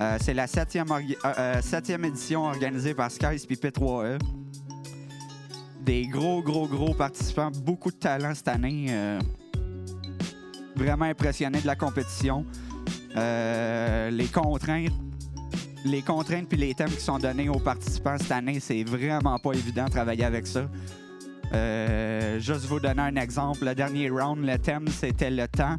Euh, 0.00 0.18
c'est 0.20 0.34
la 0.34 0.46
septième, 0.46 0.88
septième, 1.62 2.04
édition 2.04 2.44
organisée 2.44 2.94
par 2.94 3.10
Skies 3.10 3.46
et 3.48 3.54
P3E. 3.54 4.18
Des 5.80 6.06
gros, 6.06 6.42
gros, 6.42 6.66
gros 6.66 6.92
participants, 6.92 7.50
beaucoup 7.64 7.90
de 7.90 7.96
talent 7.96 8.34
cette 8.34 8.48
année. 8.48 8.94
vraiment 10.76 11.06
impressionné 11.06 11.60
de 11.60 11.66
la 11.66 11.76
compétition. 11.76 12.44
Euh, 13.16 14.10
les 14.10 14.26
contraintes 14.26 14.92
les 15.84 16.02
contraintes 16.02 16.48
puis 16.48 16.58
les 16.58 16.74
thèmes 16.74 16.90
qui 16.90 17.00
sont 17.00 17.18
donnés 17.18 17.48
aux 17.48 17.58
participants 17.58 18.16
cette 18.18 18.32
année, 18.32 18.60
c'est 18.60 18.82
vraiment 18.84 19.38
pas 19.38 19.52
évident 19.52 19.84
de 19.84 19.90
travailler 19.90 20.24
avec 20.24 20.46
ça. 20.46 20.68
Euh, 21.52 22.38
juste 22.40 22.66
vous 22.66 22.80
donner 22.80 23.02
un 23.02 23.16
exemple, 23.16 23.64
le 23.64 23.74
dernier 23.74 24.10
round, 24.10 24.44
le 24.44 24.58
thème 24.58 24.88
c'était 24.88 25.30
le 25.30 25.48
temps. 25.48 25.76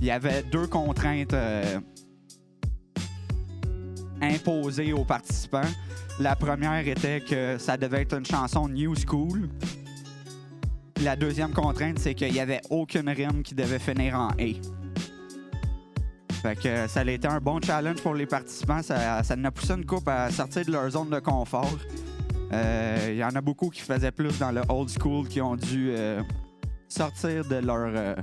Il 0.00 0.06
y 0.06 0.10
avait 0.10 0.42
deux 0.42 0.66
contraintes 0.66 1.34
euh, 1.34 1.80
imposées 4.20 4.92
aux 4.92 5.04
participants. 5.04 5.60
La 6.20 6.36
première 6.36 6.86
était 6.86 7.20
que 7.20 7.58
ça 7.58 7.76
devait 7.76 8.02
être 8.02 8.16
une 8.16 8.26
chanson 8.26 8.68
New 8.68 8.94
School. 8.94 9.48
La 11.02 11.16
deuxième 11.16 11.52
contrainte, 11.52 11.98
c'est 11.98 12.14
qu'il 12.14 12.32
n'y 12.32 12.40
avait 12.40 12.60
aucune 12.70 13.08
rime 13.08 13.42
qui 13.42 13.54
devait 13.54 13.78
finir 13.78 14.14
en 14.14 14.28
A. 14.28 14.83
Fait 16.44 16.56
que 16.56 16.86
ça 16.88 17.00
a 17.00 17.04
été 17.04 17.26
un 17.26 17.40
bon 17.40 17.58
challenge 17.58 18.02
pour 18.02 18.14
les 18.14 18.26
participants. 18.26 18.82
Ça, 18.82 19.22
ça 19.22 19.34
a 19.42 19.50
poussé 19.50 19.72
une 19.72 19.86
coupe 19.86 20.06
à 20.08 20.30
sortir 20.30 20.66
de 20.66 20.72
leur 20.72 20.90
zone 20.90 21.08
de 21.08 21.18
confort. 21.18 21.72
Euh, 22.52 23.06
il 23.08 23.16
y 23.16 23.24
en 23.24 23.34
a 23.34 23.40
beaucoup 23.40 23.70
qui 23.70 23.80
faisaient 23.80 24.12
plus 24.12 24.38
dans 24.38 24.52
le 24.52 24.60
old 24.68 24.90
school, 24.90 25.26
qui 25.26 25.40
ont 25.40 25.56
dû 25.56 25.88
euh, 25.88 26.22
sortir 26.86 27.46
de 27.46 27.54
leur. 27.54 27.90
Euh, 27.96 28.14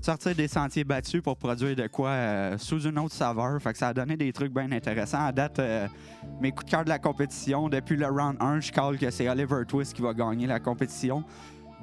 sortir 0.00 0.36
des 0.36 0.46
sentiers 0.46 0.84
battus 0.84 1.20
pour 1.20 1.36
produire 1.36 1.74
de 1.74 1.88
quoi 1.88 2.56
sous 2.58 2.82
une 2.82 3.00
autre 3.00 3.16
saveur. 3.16 3.60
Fait 3.60 3.72
que 3.72 3.78
ça 3.78 3.88
a 3.88 3.92
donné 3.92 4.16
des 4.16 4.32
trucs 4.32 4.54
bien 4.54 4.70
intéressants. 4.70 5.26
À 5.26 5.32
date, 5.32 5.60
mes 6.40 6.52
coups 6.52 6.66
de 6.66 6.70
cœur 6.70 6.84
de 6.84 6.90
la 6.90 7.00
compétition, 7.00 7.68
depuis 7.68 7.96
le 7.96 8.06
round 8.06 8.36
1, 8.38 8.60
je 8.60 8.70
call 8.70 8.98
que 8.98 9.10
c'est 9.10 9.28
Oliver 9.28 9.64
Twist 9.66 9.94
qui 9.94 10.02
va 10.02 10.14
gagner 10.14 10.46
la 10.46 10.60
compétition. 10.60 11.24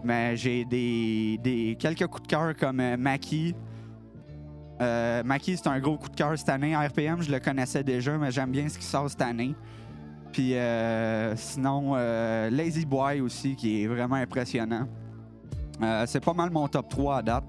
Mais 0.06 0.38
j'ai 0.38 0.64
des, 0.64 1.38
des, 1.44 1.76
quelques 1.78 2.08
coups 2.08 2.24
de 2.24 2.28
cœur 2.28 2.56
comme 2.56 2.96
Mackie. 2.96 3.54
Euh, 4.82 5.24
Maki, 5.24 5.58
c'est 5.58 5.68
un 5.68 5.80
gros 5.80 5.98
coup 5.98 6.10
de 6.10 6.16
cœur 6.16 6.38
cette 6.38 6.50
année. 6.50 6.76
RPM, 6.76 7.22
je 7.22 7.32
le 7.32 7.40
connaissais 7.40 7.84
déjà, 7.84 8.18
mais 8.18 8.32
j'aime 8.32 8.52
bien 8.52 8.70
ce 8.70 8.78
qui 8.78 8.86
sort 8.86 9.10
cette 9.10 9.22
année. 9.22 9.56
Puis 10.32 10.56
euh, 10.56 11.36
sinon, 11.36 11.94
euh, 11.96 12.50
Lazy 12.50 12.86
Boy 12.86 13.22
aussi, 13.22 13.56
qui 13.56 13.84
est 13.84 13.88
vraiment 13.88 14.18
impressionnant. 14.18 14.88
c'est 16.06 16.24
pas 16.24 16.34
mal 16.34 16.52
mon 16.52 16.68
top 16.68 16.90
3 16.90 17.18
à 17.18 17.22
date. 17.24 17.44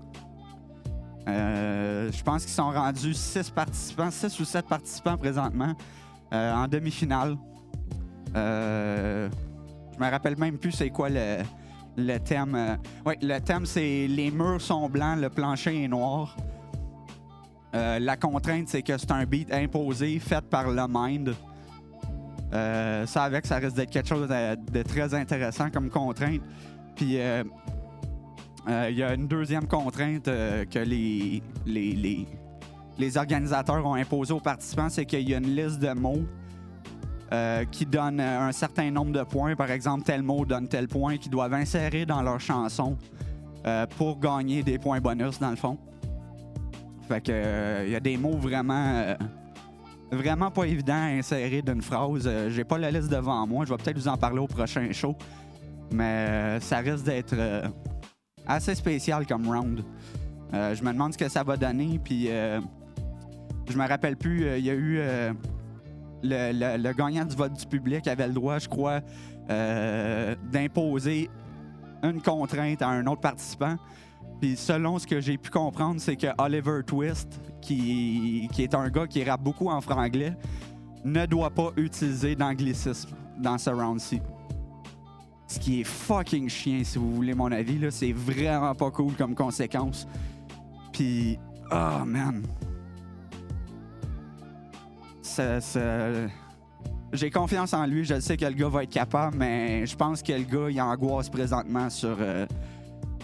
je 1.26 2.22
pense 2.22 2.44
qu'ils 2.44 2.54
sont 2.54 2.70
rendus 2.70 3.14
6 3.14 3.50
participants, 3.50 4.10
6 4.10 4.40
ou 4.40 4.44
7 4.44 4.66
participants 4.66 5.16
présentement 5.16 5.74
en 6.32 6.66
demi-finale. 6.66 7.36
je 8.34 9.28
me 9.98 10.10
rappelle 10.10 10.38
même 10.38 10.56
plus 10.56 10.72
c'est 10.72 10.90
quoi 10.90 11.10
le, 11.10 11.38
le 11.96 12.18
thème. 12.18 12.78
oui, 13.04 13.14
le 13.20 13.38
thème 13.40 13.66
c'est 13.66 14.06
Les 14.06 14.30
murs 14.30 14.62
sont 14.62 14.88
blancs, 14.88 15.18
le 15.18 15.28
plancher 15.28 15.84
est 15.84 15.88
noir. 15.88 16.34
Euh, 17.74 17.98
la 17.98 18.16
contrainte, 18.16 18.68
c'est 18.68 18.82
que 18.82 18.96
c'est 18.96 19.10
un 19.10 19.24
beat 19.24 19.52
imposé, 19.52 20.18
fait 20.18 20.44
par 20.44 20.70
le 20.70 20.86
mind. 20.88 21.34
Euh, 22.52 23.04
ça 23.06 23.24
avec, 23.24 23.46
ça 23.46 23.56
risque 23.56 23.76
d'être 23.76 23.90
quelque 23.90 24.08
chose 24.08 24.28
de, 24.28 24.82
très 24.82 25.14
intéressant 25.14 25.70
comme 25.70 25.90
contrainte. 25.90 26.40
Puis 26.96 27.18
euh, 27.20 27.44
il 28.66 28.96
y 28.96 29.02
a 29.02 29.14
une 29.14 29.28
deuxième 29.28 29.66
contrainte 29.66 30.24
que 30.24 30.78
les, 30.78 31.42
organisateurs 33.16 33.86
ont 33.86 33.94
imposée 33.94 34.32
aux 34.32 34.40
participants, 34.40 34.88
c'est 34.88 35.04
qu'il 35.04 35.28
y 35.28 35.34
a 35.34 35.38
une 35.38 35.54
liste 35.54 35.78
de 35.78 35.92
mots 35.92 36.24
qui 37.70 37.84
donnent 37.84 38.20
euh, 38.20 38.48
un 38.48 38.52
certain 38.52 38.90
nombre 38.90 39.12
de 39.12 39.22
points. 39.22 39.54
Par 39.54 39.70
exemple, 39.70 40.04
tel 40.04 40.22
mot 40.22 40.46
donne 40.46 40.66
tel 40.66 40.88
point 40.88 41.18
qu'ils 41.18 41.30
doivent 41.30 41.52
insérer 41.52 42.06
dans 42.06 42.22
leur 42.22 42.40
chanson 42.40 42.96
pour 43.98 44.18
gagner 44.18 44.62
des 44.62 44.78
points 44.78 44.98
bonus, 44.98 45.38
dans 45.38 45.50
le 45.50 45.56
fond. 45.56 45.76
Fait 47.08 47.20
que 47.22 47.32
euh, 47.32 47.84
il 47.86 47.92
y 47.92 47.96
a 47.96 48.00
des 48.00 48.16
mots 48.16 48.36
vraiment 48.36 48.74
euh, 48.74 49.14
vraiment 50.12 50.50
pas 50.50 50.64
évidents 50.64 50.92
à 50.92 51.06
insérer 51.06 51.62
d'une 51.62 51.82
phrase. 51.82 52.24
Euh, 52.26 52.50
J'ai 52.50 52.64
pas 52.64 52.78
la 52.78 52.90
liste 52.90 53.10
devant 53.10 53.46
moi, 53.46 53.64
je 53.64 53.72
vais 53.72 53.82
peut-être 53.82 53.98
vous 53.98 54.08
en 54.08 54.16
parler 54.16 54.40
au 54.40 54.46
prochain 54.46 54.90
show. 54.92 55.16
Mais 55.90 56.26
euh, 56.28 56.60
ça 56.60 56.78
risque 56.78 57.04
d'être 57.04 57.34
euh, 57.34 57.66
assez 58.46 58.74
spécial 58.74 59.26
comme 59.26 59.48
round. 59.48 59.82
Euh, 60.52 60.74
je 60.74 60.82
me 60.82 60.92
demande 60.92 61.12
ce 61.12 61.18
que 61.18 61.28
ça 61.28 61.42
va 61.42 61.56
donner, 61.56 61.98
puis 62.02 62.26
euh, 62.28 62.60
je 63.68 63.76
me 63.76 63.86
rappelle 63.86 64.16
plus, 64.16 64.44
euh, 64.44 64.58
il 64.58 64.64
y 64.64 64.70
a 64.70 64.74
eu 64.74 64.98
euh, 64.98 65.32
le, 66.22 66.92
gagnant 66.92 67.24
du 67.24 67.36
vote 67.36 67.52
du 67.52 67.66
public 67.66 68.06
avait 68.06 68.26
le 68.26 68.32
droit, 68.32 68.58
je 68.58 68.68
crois, 68.68 69.00
euh, 69.50 70.34
d'imposer 70.50 71.30
une 72.02 72.22
contrainte 72.22 72.80
à 72.82 72.88
un 72.88 73.06
autre 73.06 73.20
participant. 73.20 73.76
Puis 74.40 74.56
selon 74.56 74.98
ce 74.98 75.06
que 75.06 75.20
j'ai 75.20 75.36
pu 75.36 75.50
comprendre, 75.50 76.00
c'est 76.00 76.16
que 76.16 76.28
Oliver 76.38 76.82
Twist, 76.86 77.40
qui, 77.60 78.48
qui 78.52 78.62
est 78.62 78.74
un 78.74 78.88
gars 78.88 79.06
qui 79.06 79.24
rappe 79.24 79.42
beaucoup 79.42 79.68
en 79.68 79.80
franglais, 79.80 80.36
ne 81.04 81.26
doit 81.26 81.50
pas 81.50 81.70
utiliser 81.76 82.36
d'anglicisme 82.36 83.10
dans 83.38 83.58
ce 83.58 83.70
round-ci. 83.70 84.20
Ce 85.46 85.58
qui 85.58 85.80
est 85.80 85.84
fucking 85.84 86.48
chien, 86.48 86.84
si 86.84 86.98
vous 86.98 87.14
voulez 87.14 87.34
mon 87.34 87.50
avis. 87.50 87.78
là. 87.78 87.90
C'est 87.90 88.12
vraiment 88.12 88.74
pas 88.74 88.90
cool 88.90 89.14
comme 89.14 89.34
conséquence. 89.34 90.06
Puis, 90.92 91.38
oh 91.70 92.04
man. 92.04 92.42
J'ai 97.12 97.30
confiance 97.30 97.72
en 97.72 97.86
lui. 97.86 98.04
Je 98.04 98.20
sais 98.20 98.36
que 98.36 98.44
le 98.44 98.52
gars 98.52 98.68
va 98.68 98.82
être 98.82 98.92
capable, 98.92 99.36
mais 99.36 99.86
je 99.86 99.96
pense 99.96 100.22
que 100.22 100.32
le 100.32 100.44
gars, 100.44 100.70
il 100.70 100.80
angoisse 100.80 101.30
présentement 101.30 101.88
sur, 101.88 102.16
euh, 102.20 102.44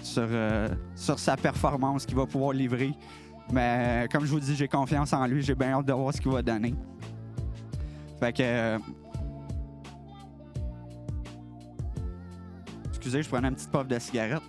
sur, 0.05 0.27
euh, 0.27 0.69
sur 0.95 1.19
sa 1.19 1.37
performance 1.37 2.07
qu'il 2.07 2.17
va 2.17 2.27
pouvoir 2.27 2.53
livrer. 2.53 2.93
Mais 3.53 4.07
comme 4.11 4.25
je 4.25 4.31
vous 4.31 4.41
dis, 4.41 4.57
j'ai 4.57 4.69
confiance 4.69 5.13
en 5.13 5.27
lui. 5.27 5.43
J'ai 5.43 5.55
bien 5.55 5.73
hâte 5.73 5.87
de 5.87 5.93
voir 5.93 6.13
ce 6.15 6.21
qu'il 6.21 6.33
va 6.33 6.43
donner. 6.43 6.75
Fait 8.21 8.33
que. 8.33 8.43
euh, 8.43 8.79
Excusez, 12.89 13.23
je 13.23 13.29
prenais 13.29 13.49
une 13.49 13.55
petite 13.55 13.71
puff 13.71 13.87
de 13.87 13.99
cigarette. 13.99 14.43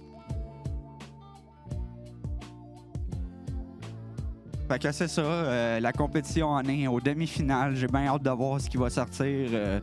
Fait 4.69 4.79
que 4.79 4.91
c'est 4.93 5.09
ça, 5.09 5.21
euh, 5.21 5.79
la 5.79 5.91
compétition 5.91 6.47
en 6.47 6.63
est 6.63 6.87
au 6.87 7.01
demi-finale. 7.01 7.75
J'ai 7.75 7.87
bien 7.87 8.07
hâte 8.07 8.23
de 8.23 8.29
voir 8.29 8.61
ce 8.61 8.69
qui 8.69 8.77
va 8.77 8.89
sortir. 8.89 9.25
Euh, 9.51 9.79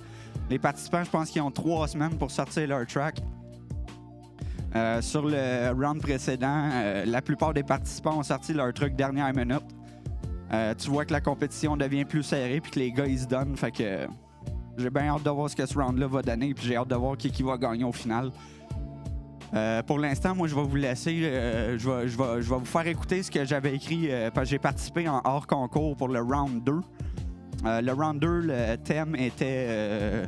les 0.49 0.59
participants, 0.59 1.05
je 1.05 1.11
pense 1.11 1.31
qu'ils 1.31 1.43
ont 1.43 1.51
trois 1.51 1.87
semaines 1.87 2.17
pour 2.17 2.31
sortir 2.31 2.67
leur 2.67 2.87
track. 2.87 3.21
Euh, 4.75 5.03
sur 5.03 5.23
le 5.27 5.71
round 5.73 6.01
précédent, 6.01 6.71
euh, 6.73 7.05
la 7.05 7.21
plupart 7.21 7.53
des 7.53 7.63
participants 7.63 8.19
ont 8.19 8.23
sorti 8.23 8.55
leur 8.55 8.73
truc 8.73 8.95
dernière 8.95 9.33
minute. 9.35 9.65
Euh, 10.53 10.75
tu 10.75 10.91
vois 10.91 11.05
que 11.05 11.13
la 11.13 11.21
compétition 11.21 11.77
devient 11.77 12.05
plus 12.05 12.23
serrée 12.23 12.61
puis 12.61 12.71
que 12.71 12.79
les 12.79 12.93
gars 12.93 13.07
ils 13.07 13.21
se 13.21 13.27
donnent. 13.27 13.57
Fait 13.57 13.71
que 13.71 14.07
j'ai 14.79 14.91
bien 14.91 15.09
hâte 15.09 15.23
de 15.23 15.31
voir 15.31 15.51
ce 15.51 15.57
que 15.57 15.67
ce 15.67 15.79
round-là 15.79 16.07
va 16.07 16.23
donner 16.23 16.55
puis 16.55 16.67
j'ai 16.67 16.77
hâte 16.77 16.89
de 16.89 16.95
voir 16.95 17.17
qui, 17.17 17.31
qui 17.31 17.43
va 17.43 17.59
gagner 17.59 17.85
au 17.85 17.93
final. 17.93 18.31
Pour 19.87 19.99
l'instant, 19.99 20.35
moi, 20.35 20.49
je 20.49 20.55
vais 20.55 20.63
vous 20.63 20.77
laisser. 20.77 21.15
je, 21.79 21.91
vais, 21.91 22.09
je, 22.09 22.17
vais, 22.17 22.41
je 22.41 22.49
vais 22.49 22.57
vous 22.57 22.65
faire 22.65 22.87
écouter 22.87 23.23
ce 23.23 23.31
que 23.31 23.45
j'avais 23.45 23.75
écrit 23.75 24.09
parce 24.33 24.47
que 24.47 24.51
j'ai 24.53 24.59
participé 24.59 25.07
en 25.07 25.21
hors 25.25 25.47
concours 25.47 25.95
pour 25.95 26.09
le 26.09 26.21
round 26.21 26.65
2. 26.65 26.73
Euh, 27.65 27.81
le 27.83 27.93
round 27.93 28.19
2, 28.19 28.41
le 28.41 28.77
thème 28.77 29.15
était. 29.15 30.27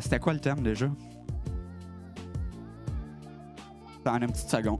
C'était 0.00 0.18
quoi 0.18 0.32
le 0.32 0.40
thème 0.40 0.62
déjà? 0.62 0.86
Attends 4.06 4.22
une 4.22 4.30
petite 4.30 4.48
seconde. 4.48 4.78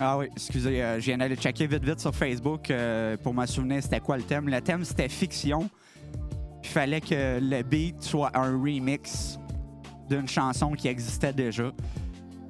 Ah 0.00 0.18
oui, 0.18 0.26
excusez, 0.32 0.82
euh, 0.82 0.98
je 0.98 1.04
viens 1.04 1.18
d'aller 1.18 1.36
checker 1.36 1.68
vite 1.68 1.84
vite 1.84 2.00
sur 2.00 2.12
Facebook 2.12 2.68
euh, 2.70 3.16
pour 3.16 3.32
me 3.32 3.46
souvenir 3.46 3.80
c'était 3.80 4.00
quoi 4.00 4.16
le 4.16 4.24
thème. 4.24 4.48
Le 4.48 4.60
thème 4.60 4.84
c'était 4.84 5.08
fiction. 5.08 5.70
Il 6.64 6.68
fallait 6.68 7.00
que 7.00 7.38
le 7.40 7.62
beat 7.62 8.02
soit 8.02 8.36
un 8.36 8.60
remix 8.60 9.38
d'une 10.08 10.26
chanson 10.26 10.72
qui 10.72 10.88
existait 10.88 11.32
déjà. 11.32 11.70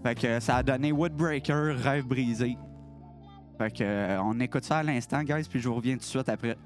Fait 0.02 0.18
que 0.18 0.40
ça 0.40 0.56
a 0.56 0.62
donné 0.62 0.92
Woodbreaker, 0.92 1.76
Rêve 1.76 2.06
brisé. 2.06 2.56
Fait 3.58 3.70
que 3.70 3.84
euh, 3.84 4.22
on 4.22 4.40
écoute 4.40 4.64
ça 4.64 4.78
à 4.78 4.82
l'instant, 4.82 5.22
guys, 5.22 5.46
puis 5.48 5.60
je 5.60 5.68
vous 5.68 5.74
reviens 5.74 5.94
tout 5.94 6.00
de 6.00 6.04
suite 6.04 6.28
après. 6.30 6.56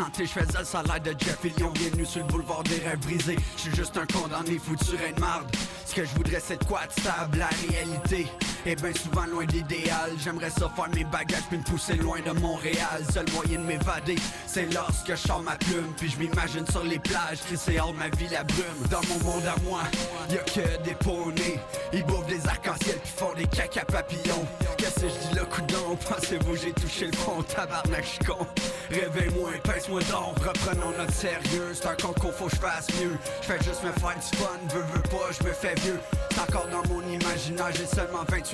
Santé, 0.00 0.24
je 0.24 0.32
faisais 0.32 0.58
le 0.58 0.64
salaire 0.64 1.00
de 1.00 1.10
Jeff 1.10 1.40
Fillion. 1.40 1.70
Bienvenue 1.72 2.06
sur 2.06 2.22
le 2.22 2.26
boulevard 2.26 2.62
des 2.62 2.76
rêves 2.76 3.00
brisés. 3.00 3.36
Je 3.56 3.60
suis 3.60 3.76
juste 3.76 3.98
un 3.98 4.06
condamné 4.06 4.58
foutu 4.58 4.96
de 4.96 5.20
marde. 5.20 5.54
Ce 5.84 5.94
que 5.94 6.04
je 6.04 6.14
voudrais, 6.14 6.40
c'est 6.40 6.58
de 6.58 6.64
quoi 6.64 6.86
de 6.86 6.92
stable, 6.92 7.38
la 7.38 7.48
réalité. 7.68 8.26
Est 8.66 8.80
bien 8.80 8.92
souvent 8.92 9.26
loin 9.26 9.44
d'idéal. 9.44 10.10
J'aimerais 10.22 10.50
ça 10.50 10.70
faire 10.74 10.88
mes 10.94 11.04
bagages 11.04 11.42
puis 11.48 11.58
me 11.58 11.62
pousser 11.62 11.94
loin 11.94 12.18
de 12.20 12.32
Montréal. 12.38 13.04
Seul 13.12 13.26
moyen 13.32 13.58
de 13.60 13.64
m'évader, 13.64 14.16
c'est 14.46 14.72
lorsque 14.72 15.10
je 15.10 15.16
sors 15.16 15.42
ma 15.42 15.56
plume. 15.56 15.92
Puis 15.96 16.10
je 16.10 16.18
m'imagine 16.18 16.66
sur 16.70 16.84
les 16.84 16.98
plages, 16.98 17.38
c'est 17.54 17.80
hors 17.80 17.94
ma 17.94 18.08
vie 18.08 18.28
la 18.30 18.44
brume. 18.44 18.88
Dans 18.90 19.00
mon 19.08 19.32
monde 19.32 19.46
à 19.46 19.56
moi, 19.62 19.82
y 20.30 20.34
a 20.34 20.38
que 20.38 20.82
des 20.82 20.94
poneys. 20.94 21.60
Ils 21.92 22.04
bouffent 22.04 22.26
des 22.26 22.46
arcs-en-ciel 22.46 22.98
puis 23.02 23.12
font 23.16 23.34
des 23.34 23.46
caca 23.46 23.84
papillons. 23.84 24.46
Qu'est-ce 24.76 25.00
que 25.00 25.08
je 25.08 25.28
dis 25.28 25.34
là, 25.34 25.44
coudon? 25.44 25.96
Pensez-vous 26.08 26.56
j'ai 26.56 26.72
touché 26.72 27.06
le 27.06 27.16
fond, 27.16 27.42
tabarnak, 27.42 28.04
je 28.04 28.26
con. 28.26 28.46
Réveille-moi, 28.90 29.50
pince-moi 29.62 30.00
donc, 30.10 30.38
reprenons 30.38 30.92
notre 30.98 31.12
sérieux. 31.12 31.72
C'est 31.74 31.86
un 31.86 31.96
concours, 31.96 32.34
faut 32.34 32.46
que 32.46 32.56
je 32.56 32.60
fasse 32.60 32.88
mieux. 33.00 33.16
Je 33.42 33.46
fais 33.46 33.58
juste 33.62 33.82
me 33.84 33.92
faire 33.92 34.16
du 34.16 34.36
fun, 34.36 34.58
veux, 34.68 34.84
veux 34.92 35.02
pas, 35.02 35.28
je 35.38 35.46
me 35.46 35.52
fais 35.52 35.74
vieux. 35.76 36.00
C'est 36.30 36.40
encore 36.40 36.68
dans 36.68 36.86
mon 36.92 37.02
imaginaire, 37.02 37.70
j'ai 37.72 37.86
seulement 37.86 38.24
28 38.28 38.49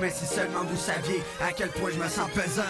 Mais 0.00 0.10
si 0.10 0.24
seulement 0.24 0.64
vous 0.64 0.76
saviez 0.76 1.22
à 1.40 1.52
quel 1.52 1.68
point 1.68 1.90
je 1.90 1.98
me 1.98 2.08
sens 2.08 2.30
pesant. 2.30 2.62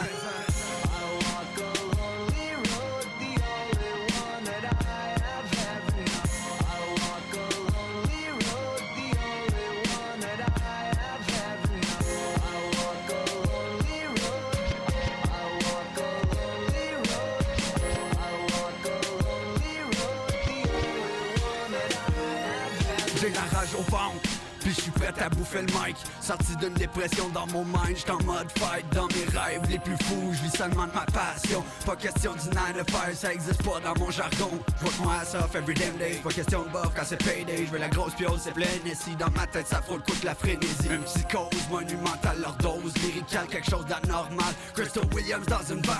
J'ai 23.20 23.30
la 23.30 23.40
rage 23.58 23.74
au 23.78 23.82
ventre 23.82 24.43
puis 24.64 24.72
je 24.74 24.81
suis 24.81 24.90
prêt 24.90 25.12
à 25.20 25.29
bouffer 25.29 25.61
le 25.61 25.66
mic. 25.66 25.96
Sorti 26.20 26.57
d'une 26.57 26.72
dépression 26.72 27.29
dans 27.29 27.46
mon 27.48 27.64
mind 27.64 27.96
J'suis 27.96 28.11
en 28.11 28.22
mode 28.24 28.50
fight 28.59 28.85
dans 28.94 29.07
mes 29.09 29.38
rêves 29.38 29.62
les 29.68 29.79
plus 29.79 29.96
fous. 30.05 30.33
Je 30.33 30.42
vis 30.42 30.57
seulement 30.57 30.87
de 30.87 30.92
ma 30.94 31.05
passion. 31.05 31.62
Pas 31.85 31.96
question 31.96 32.33
du 32.33 32.48
9 32.48 32.87
to 32.87 32.92
5 32.92 33.14
Ça 33.14 33.33
existe 33.33 33.62
pas 33.62 33.79
dans 33.81 33.94
mon 34.00 34.11
jargon. 34.11 34.50
Je 34.81 34.87
vois 34.87 35.05
mon 35.05 35.11
ass 35.11 35.35
off 35.35 35.55
every 35.55 35.74
damn 35.74 35.96
day. 35.98 36.18
Pas 36.24 36.31
question 36.31 36.62
de 36.62 36.68
buff 36.70 36.90
quand 36.96 37.05
c'est 37.05 37.22
payday. 37.22 37.66
Je 37.66 37.70
veux 37.72 37.79
la 37.79 37.88
grosse 37.88 38.14
piole 38.14 38.38
c'est 38.42 38.55
plein. 38.55 38.64
Ici 38.87 39.14
Dans 39.18 39.31
ma 39.38 39.46
tête 39.46 39.66
ça 39.66 39.83
frôle 39.83 40.03
que 40.03 40.12
la 40.24 40.35
frénésie. 40.35 40.88
Une 40.90 41.03
psychose 41.03 41.68
monumentale 41.70 42.40
leur 42.40 42.55
dose 42.55 42.94
Lyrical 43.03 43.46
quelque 43.50 43.70
chose 43.70 43.85
d'anormal. 43.85 44.55
Crystal 44.74 45.05
Williams 45.14 45.46
dans 45.46 45.74
une 45.74 45.83
van 45.83 45.92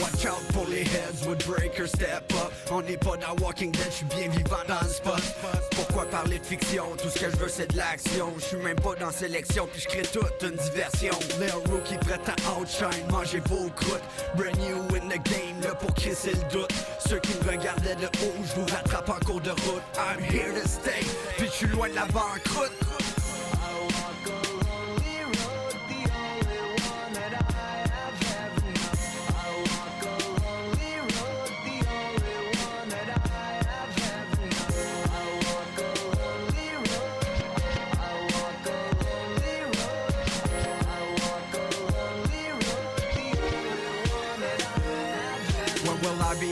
Watch 0.00 0.26
out 0.26 0.46
pour 0.52 0.66
les 0.68 0.82
heads 0.82 1.26
Woodbreaker 1.26 1.88
step 1.88 2.32
up. 2.34 2.52
On 2.70 2.82
n'est 2.82 2.96
pas 2.96 3.16
dans 3.16 3.34
Walking 3.44 3.72
Dead 3.72 3.86
Je 3.90 3.96
suis 3.96 4.06
bien 4.06 4.28
vivant 4.28 4.62
dans 4.68 4.80
le 4.80 4.92
spot. 4.92 5.22
Pourquoi 5.74 6.06
parler 6.06 6.38
de 6.38 6.46
fiction? 6.46 6.84
Tout 7.02 7.08
ce 7.08 7.18
que 7.18 7.30
je 7.30 7.36
veux 7.36 7.48
c'est 7.48 7.72
de 7.72 7.76
l'action 7.76 8.11
pression. 8.12 8.32
Je 8.38 8.44
suis 8.44 8.56
même 8.56 8.76
pas 8.76 8.94
dans 8.94 9.10
sélection, 9.10 9.68
puis 9.72 9.80
je 9.80 9.88
crée 9.88 10.02
toute 10.02 10.42
une 10.42 10.56
diversion. 10.56 11.14
Les 11.40 11.50
rookies 11.50 11.98
prêts 11.98 12.20
à 12.26 12.58
outshine, 12.58 13.06
mangez 13.10 13.40
vos 13.46 13.68
croûtes. 13.70 14.02
Brand 14.36 14.56
new 14.58 14.76
in 14.96 15.08
the 15.08 15.22
game, 15.24 15.60
là 15.62 15.74
pour 15.74 15.94
crisser 15.94 16.32
le 16.32 16.52
doute. 16.52 16.72
Ceux 17.06 17.18
qui 17.18 17.32
me 17.44 17.50
regardaient 17.50 17.96
de 17.96 18.06
haut, 18.06 18.34
je 18.44 18.60
vous 18.60 18.66
rattrape 18.66 19.08
en 19.08 19.24
cours 19.24 19.40
de 19.40 19.50
route. 19.50 19.82
I'm 19.96 20.22
here 20.22 20.52
to 20.52 20.68
stay, 20.68 21.04
puis 21.36 21.46
je 21.46 21.52
suis 21.52 21.66
loin 21.68 21.88
de 21.88 21.94
la 21.94 22.06
banqueroute. 22.06 23.11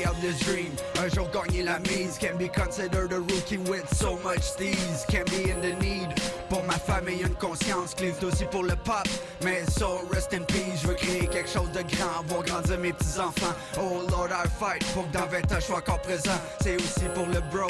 Of 0.04 0.20
this 0.20 0.38
dream? 0.40 0.72
Un 0.98 1.08
jour 1.08 1.28
gagner 1.32 1.62
la 1.62 1.78
mise 1.80 2.18
Can 2.18 2.36
be 2.36 2.48
considered 2.48 3.12
a 3.12 3.20
rookie 3.20 3.58
with 3.58 3.88
so 3.94 4.18
much 4.18 4.40
steez 4.40 5.06
Can 5.08 5.24
be 5.26 5.50
in 5.50 5.60
the 5.60 5.74
need 5.82 6.08
Pour 6.48 6.62
ma 6.64 6.74
famille 6.74 7.22
une 7.22 7.34
conscience 7.34 7.94
Cleave 7.94 8.22
aussi 8.24 8.44
pour 8.44 8.62
le 8.62 8.76
pop 8.76 9.06
Mais 9.42 9.64
so 9.70 10.00
rest 10.12 10.34
in 10.34 10.44
peace 10.44 10.82
Je 10.82 10.88
veux 10.88 10.94
créer 10.94 11.26
quelque 11.26 11.50
chose 11.50 11.70
de 11.72 11.82
grand 11.96 12.22
Voir 12.26 12.44
grandir 12.44 12.78
mes 12.78 12.92
petits 12.92 13.18
enfants 13.18 13.54
Oh 13.78 14.02
Lord 14.10 14.30
I 14.32 14.48
fight 14.58 14.84
Pour 14.94 15.10
que 15.10 15.16
dans 15.16 15.26
20 15.26 15.52
ans 15.52 15.56
je 15.60 15.64
sois 15.64 15.78
encore 15.78 16.00
présent 16.00 16.38
C'est 16.62 16.76
aussi 16.76 17.04
pour 17.14 17.26
le 17.26 17.40
bro 17.50 17.66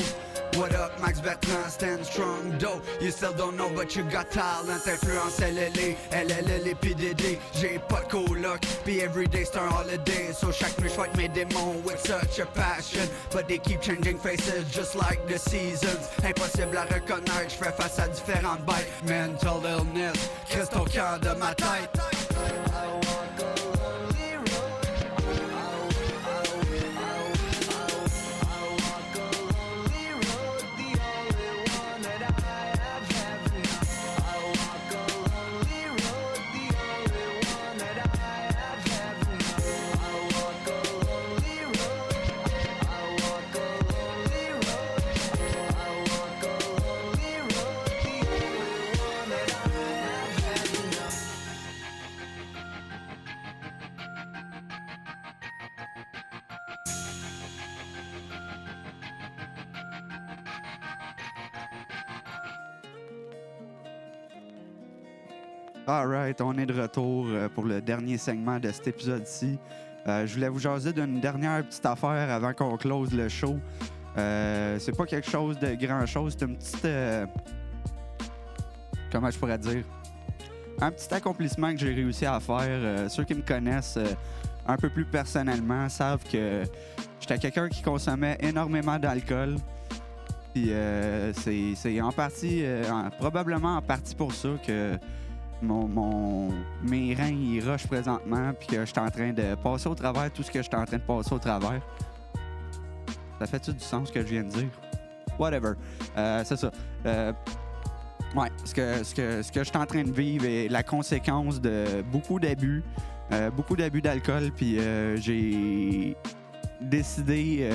What 0.57 0.75
up, 0.75 0.93
Max 1.01 1.21
Bertrand, 1.21 1.71
stand 1.71 2.05
strong, 2.05 2.59
dope. 2.59 2.85
You 3.01 3.13
still 3.13 3.33
don't 3.33 3.57
know, 3.57 3.71
but 3.71 3.95
you 3.95 4.03
got 4.03 4.33
talent. 4.33 4.87
Influence 4.87 5.39
LLA, 5.39 5.95
LLL 6.11 6.67
et 6.67 6.75
PDD. 6.75 7.39
J'ai 7.55 7.79
pas 7.89 8.01
de 8.03 8.09
coloc, 8.09 8.61
puis 8.85 8.99
everyday 9.01 9.45
c'est 9.45 9.59
un 9.59 9.69
holiday. 9.69 10.33
So 10.33 10.51
chaque 10.51 10.77
nuit 10.81 10.91
j'fight 10.91 11.17
mes 11.17 11.29
démons 11.29 11.77
with 11.85 12.11
such 12.21 12.39
a 12.41 12.47
passion. 12.47 13.09
But 13.31 13.49
they 13.49 13.59
keep 13.59 13.81
changing 13.81 14.19
faces 14.19 14.71
just 14.71 14.95
like 14.95 15.27
the 15.27 15.39
seasons. 15.39 16.09
Impossible 16.25 16.77
à 16.77 16.85
reconnaître, 16.85 17.51
j'fais 17.51 17.73
face 17.73 17.99
à 17.99 18.09
différentes 18.09 18.65
bêtes. 18.65 18.89
Mental 19.07 19.61
illness, 19.65 20.31
reste 20.51 20.77
au 20.77 20.85
cœur 20.85 21.19
de 21.21 21.31
ma 21.39 21.55
tête. 21.55 23.30
Alright, 65.93 66.41
on 66.41 66.57
est 66.57 66.67
de 66.67 66.81
retour 66.81 67.27
euh, 67.29 67.49
pour 67.49 67.65
le 67.65 67.81
dernier 67.81 68.17
segment 68.17 68.61
de 68.61 68.71
cet 68.71 68.87
épisode-ci. 68.87 69.59
Euh, 70.07 70.25
je 70.25 70.35
voulais 70.35 70.49
vous 70.49 70.61
jaser 70.61 70.93
d'une 70.93 71.19
dernière 71.19 71.65
petite 71.67 71.85
affaire 71.85 72.31
avant 72.31 72.53
qu'on 72.53 72.77
close 72.77 73.13
le 73.13 73.29
show. 73.29 73.57
Euh, 74.17 74.79
c'est 74.79 74.97
pas 74.97 75.05
quelque 75.05 75.29
chose 75.29 75.59
de 75.59 75.75
grand 75.75 76.07
chose, 76.07 76.37
c'est 76.39 76.47
une 76.47 76.57
petite. 76.57 76.85
euh, 76.85 77.27
comment 79.11 79.33
je 79.33 79.39
pourrais 79.41 79.59
dire? 79.59 79.83
Un 80.81 80.93
petit 80.93 81.13
accomplissement 81.13 81.73
que 81.73 81.79
j'ai 81.79 81.93
réussi 81.93 82.25
à 82.25 82.39
faire. 82.39 83.11
Ceux 83.11 83.25
qui 83.25 83.35
me 83.35 83.43
connaissent 83.43 83.99
un 84.69 84.77
peu 84.77 84.91
plus 84.91 85.05
personnellement 85.05 85.89
savent 85.89 86.23
que 86.31 86.63
j'étais 87.19 87.39
quelqu'un 87.39 87.69
qui 87.69 87.83
consommait 87.83 88.39
énormément 88.39 88.97
d'alcool. 88.97 89.57
Puis 90.55 90.71
c'est 91.35 92.01
en 92.01 92.13
partie, 92.13 92.65
en- 92.89 93.11
probablement 93.11 93.77
en 93.79 93.83
partie 93.83 94.15
pour 94.15 94.33
ça 94.33 94.51
que 94.65 94.97
mon, 95.63 95.87
mon- 95.89 96.49
mes 96.83 97.15
reins 97.15 97.29
ils 97.29 97.61
rushent 97.61 97.87
présentement, 97.87 98.53
puis 98.59 98.69
que 98.69 98.81
je 98.81 98.87
suis 98.87 98.99
en 98.99 99.11
train 99.11 99.33
de 99.33 99.55
passer 99.57 99.89
au 99.89 99.95
travers 99.95 100.31
tout 100.33 100.43
ce 100.43 100.51
que 100.51 100.59
je 100.61 100.65
suis 100.69 100.75
en 100.77 100.85
train 100.85 100.97
de 100.99 101.03
passer 101.03 101.33
au 101.35 101.39
travers. 101.39 101.81
Ça 103.39 103.47
fait-tu 103.47 103.73
du 103.73 103.81
sens 103.81 104.09
ce 104.09 104.13
que 104.13 104.21
je 104.21 104.27
viens 104.27 104.43
de 104.45 104.49
dire? 104.51 104.69
Whatever. 105.39 105.73
Euh, 106.17 106.43
c'est 106.45 106.57
ça. 106.59 106.71
Euh, 107.07 107.33
ouais, 108.37 108.49
ce 108.65 108.75
que, 108.75 109.03
ce, 109.05 109.15
que, 109.15 109.43
ce 109.43 109.51
que 109.53 109.61
je 109.61 109.69
suis 109.69 109.79
en 109.79 109.87
train 109.87 110.03
de 110.03 110.11
vivre 110.13 110.45
est 110.45 110.69
la 110.69 110.83
conséquence 110.83 111.61
de 111.61 112.03
beaucoup 112.13 112.39
d'abus, 112.39 112.83
euh, 113.33 113.51
beaucoup 113.51 113.77
d'abus 113.77 114.03
d'alcool, 114.03 114.51
puis 114.55 114.79
j'ai 115.17 116.17
décidé, 116.81 117.69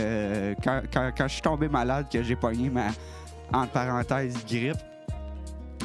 quand, 0.64 0.82
quand- 0.94 1.12
quand 1.18 1.28
je 1.28 1.34
suis 1.34 1.42
tombé 1.42 1.68
malade, 1.68 2.08
que 2.12 2.22
j'ai 2.24 2.36
pogné 2.36 2.70
ma, 2.70 2.88
entre 3.54 3.72
parenthèses, 3.72 4.44
grippe, 4.46 4.78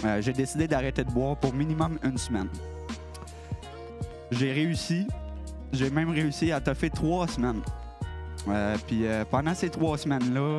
euh, 0.05 0.23
j'ai 0.23 0.33
décidé 0.33 0.67
d'arrêter 0.67 1.05
de 1.05 1.11
boire 1.11 1.37
pour 1.37 1.53
minimum 1.53 1.99
une 2.03 2.19
semaine. 2.19 2.49
J'ai 4.31 4.53
réussi. 4.53 5.07
J'ai 5.73 5.91
même 5.91 6.11
réussi 6.11 6.53
à 6.53 6.61
toffer 6.61 6.91
trois 6.91 7.29
semaines. 7.29 7.61
Euh, 8.49 8.77
Puis 8.87 9.07
euh, 9.07 9.25
pendant 9.31 9.55
ces 9.55 9.69
trois 9.69 9.99
semaines-là, 9.99 10.59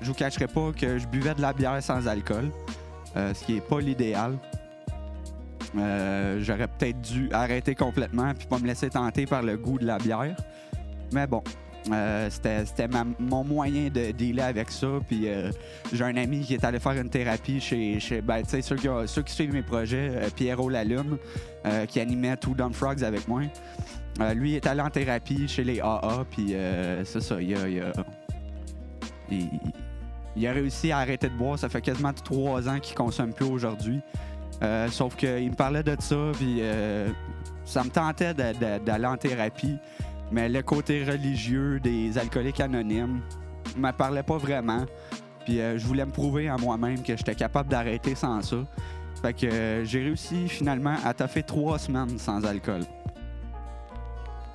je 0.00 0.06
vous 0.06 0.14
cacherai 0.14 0.46
pas 0.46 0.72
que 0.72 0.98
je 0.98 1.06
buvais 1.06 1.34
de 1.34 1.42
la 1.42 1.52
bière 1.52 1.82
sans 1.82 2.08
alcool, 2.08 2.50
ce 3.14 3.44
qui 3.44 3.56
est 3.56 3.60
pas 3.60 3.80
l'idéal. 3.80 4.38
J'aurais 5.74 6.68
peut-être 6.68 7.00
dû 7.00 7.28
arrêter 7.32 7.74
complètement 7.74 8.32
puis 8.34 8.46
pas 8.46 8.58
me 8.58 8.66
laisser 8.66 8.88
tenter 8.88 9.26
par 9.26 9.42
le 9.42 9.56
goût 9.56 9.78
de 9.78 9.86
la 9.86 9.98
bière. 9.98 10.34
Mais 11.12 11.26
bon, 11.26 11.42
euh, 11.92 12.28
c'était 12.30 12.88
mon 13.18 13.44
moyen 13.44 13.88
de 13.88 14.10
dealer 14.10 14.44
avec 14.44 14.70
ça. 14.70 14.88
Puis 15.06 15.28
euh, 15.28 15.50
j'ai 15.92 16.04
un 16.04 16.16
ami 16.16 16.40
qui 16.40 16.54
est 16.54 16.64
allé 16.64 16.78
faire 16.78 16.92
une 16.92 17.08
thérapie 17.10 17.60
chez, 17.60 17.98
chez 18.00 18.20
ben, 18.20 18.42
ceux, 18.44 19.22
qui 19.22 19.32
suivent 19.32 19.52
mes 19.54 19.62
projets, 19.62 20.10
euh, 20.12 20.28
Pierrot 20.34 20.68
Lalune, 20.68 21.16
euh, 21.66 21.86
qui 21.86 22.00
animait 22.00 22.36
Two 22.36 22.54
Dumb 22.54 22.72
Frogs 22.74 23.02
avec 23.04 23.26
moi. 23.28 23.42
Lui 24.34 24.54
est 24.56 24.66
allé 24.66 24.80
en 24.80 24.90
thérapie 24.90 25.46
chez 25.46 25.62
les 25.62 25.80
AA, 25.80 26.24
puis 26.28 26.52
ça, 27.04 27.40
il 27.40 27.54
a, 27.56 27.68
il 27.68 27.80
a- 27.80 27.92
il- 30.36 30.46
a 30.46 30.52
réussi 30.52 30.90
à 30.90 30.98
arrêter 30.98 31.28
de 31.28 31.34
boire. 31.36 31.56
Ça 31.56 31.68
fait 31.68 31.80
quasiment 31.80 32.12
trois 32.12 32.68
ans 32.68 32.80
qu'il 32.80 32.96
consomme 32.96 33.32
plus 33.32 33.46
aujourd'hui. 33.46 34.00
Sauf 34.90 35.14
qu'il 35.14 35.50
me 35.50 35.54
parlait 35.54 35.84
de 35.84 35.94
ça, 36.00 36.32
puis 36.34 36.60
ça 37.64 37.84
me 37.84 37.90
tentait 37.90 38.34
d'aller 38.34 39.06
en 39.06 39.16
thérapie. 39.16 39.76
Mais 40.30 40.48
le 40.48 40.62
côté 40.62 41.04
religieux 41.04 41.80
des 41.80 42.18
alcooliques 42.18 42.60
anonymes 42.60 43.20
me 43.76 43.90
parlait 43.92 44.22
pas 44.22 44.38
vraiment. 44.38 44.84
Puis 45.44 45.60
euh, 45.60 45.78
je 45.78 45.86
voulais 45.86 46.04
me 46.04 46.10
prouver 46.10 46.48
à 46.48 46.56
moi-même 46.56 47.02
que 47.02 47.16
j'étais 47.16 47.34
capable 47.34 47.70
d'arrêter 47.70 48.14
sans 48.14 48.42
ça. 48.42 48.56
Fait 49.22 49.32
que 49.32 49.46
euh, 49.46 49.84
j'ai 49.84 50.02
réussi 50.02 50.48
finalement 50.48 50.96
à 51.04 51.14
taffer 51.14 51.42
trois 51.42 51.78
semaines 51.78 52.18
sans 52.18 52.44
alcool. 52.44 52.82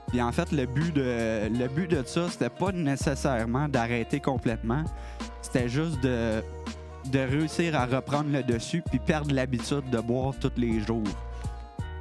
Puis 0.10 0.22
en 0.22 0.32
fait, 0.32 0.52
le 0.52 0.68
but 0.68 0.94
de, 0.94 1.50
le 1.50 1.68
but 1.68 1.90
de 1.90 2.04
ça, 2.06 2.30
c'était 2.30 2.50
pas 2.50 2.72
nécessairement 2.72 3.68
d'arrêter 3.68 4.20
complètement. 4.20 4.84
C'était 5.42 5.68
juste 5.68 6.00
de, 6.04 6.44
de 7.12 7.20
réussir 7.20 7.76
à 7.76 7.88
reprendre 7.88 8.32
le 8.32 8.44
dessus 8.44 8.84
puis 8.88 9.00
perdre 9.00 9.34
l'habitude 9.34 9.90
de 9.90 10.00
boire 10.00 10.34
tous 10.40 10.52
les 10.56 10.80
jours. 10.82 11.04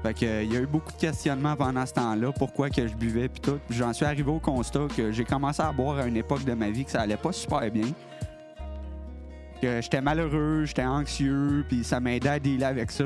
Fait 0.02 0.14
que, 0.14 0.26
euh, 0.26 0.42
il 0.42 0.52
y 0.52 0.56
a 0.56 0.60
eu 0.60 0.66
beaucoup 0.66 0.90
de 0.90 0.96
questionnements 0.96 1.54
pendant 1.54 1.86
ce 1.86 1.92
temps-là, 1.92 2.32
pourquoi 2.32 2.70
que 2.70 2.86
je 2.88 2.94
buvais 2.94 3.28
puis 3.28 3.40
tout. 3.40 3.60
J'en 3.70 3.92
suis 3.92 4.04
arrivé 4.04 4.30
au 4.30 4.40
constat 4.40 4.88
que 4.96 5.12
j'ai 5.12 5.24
commencé 5.24 5.62
à 5.62 5.70
boire 5.72 5.98
à 5.98 6.06
une 6.06 6.16
époque 6.16 6.44
de 6.44 6.54
ma 6.54 6.70
vie 6.70 6.84
que 6.84 6.90
ça 6.90 7.02
allait 7.02 7.16
pas 7.16 7.32
super 7.32 7.70
bien. 7.70 7.86
Que 9.60 9.80
j'étais 9.80 10.00
malheureux, 10.00 10.64
j'étais 10.64 10.84
anxieux, 10.84 11.64
puis 11.68 11.84
ça 11.84 12.00
m'aidait 12.00 12.28
à 12.30 12.38
dealer 12.40 12.64
avec 12.64 12.90
ça. 12.90 13.04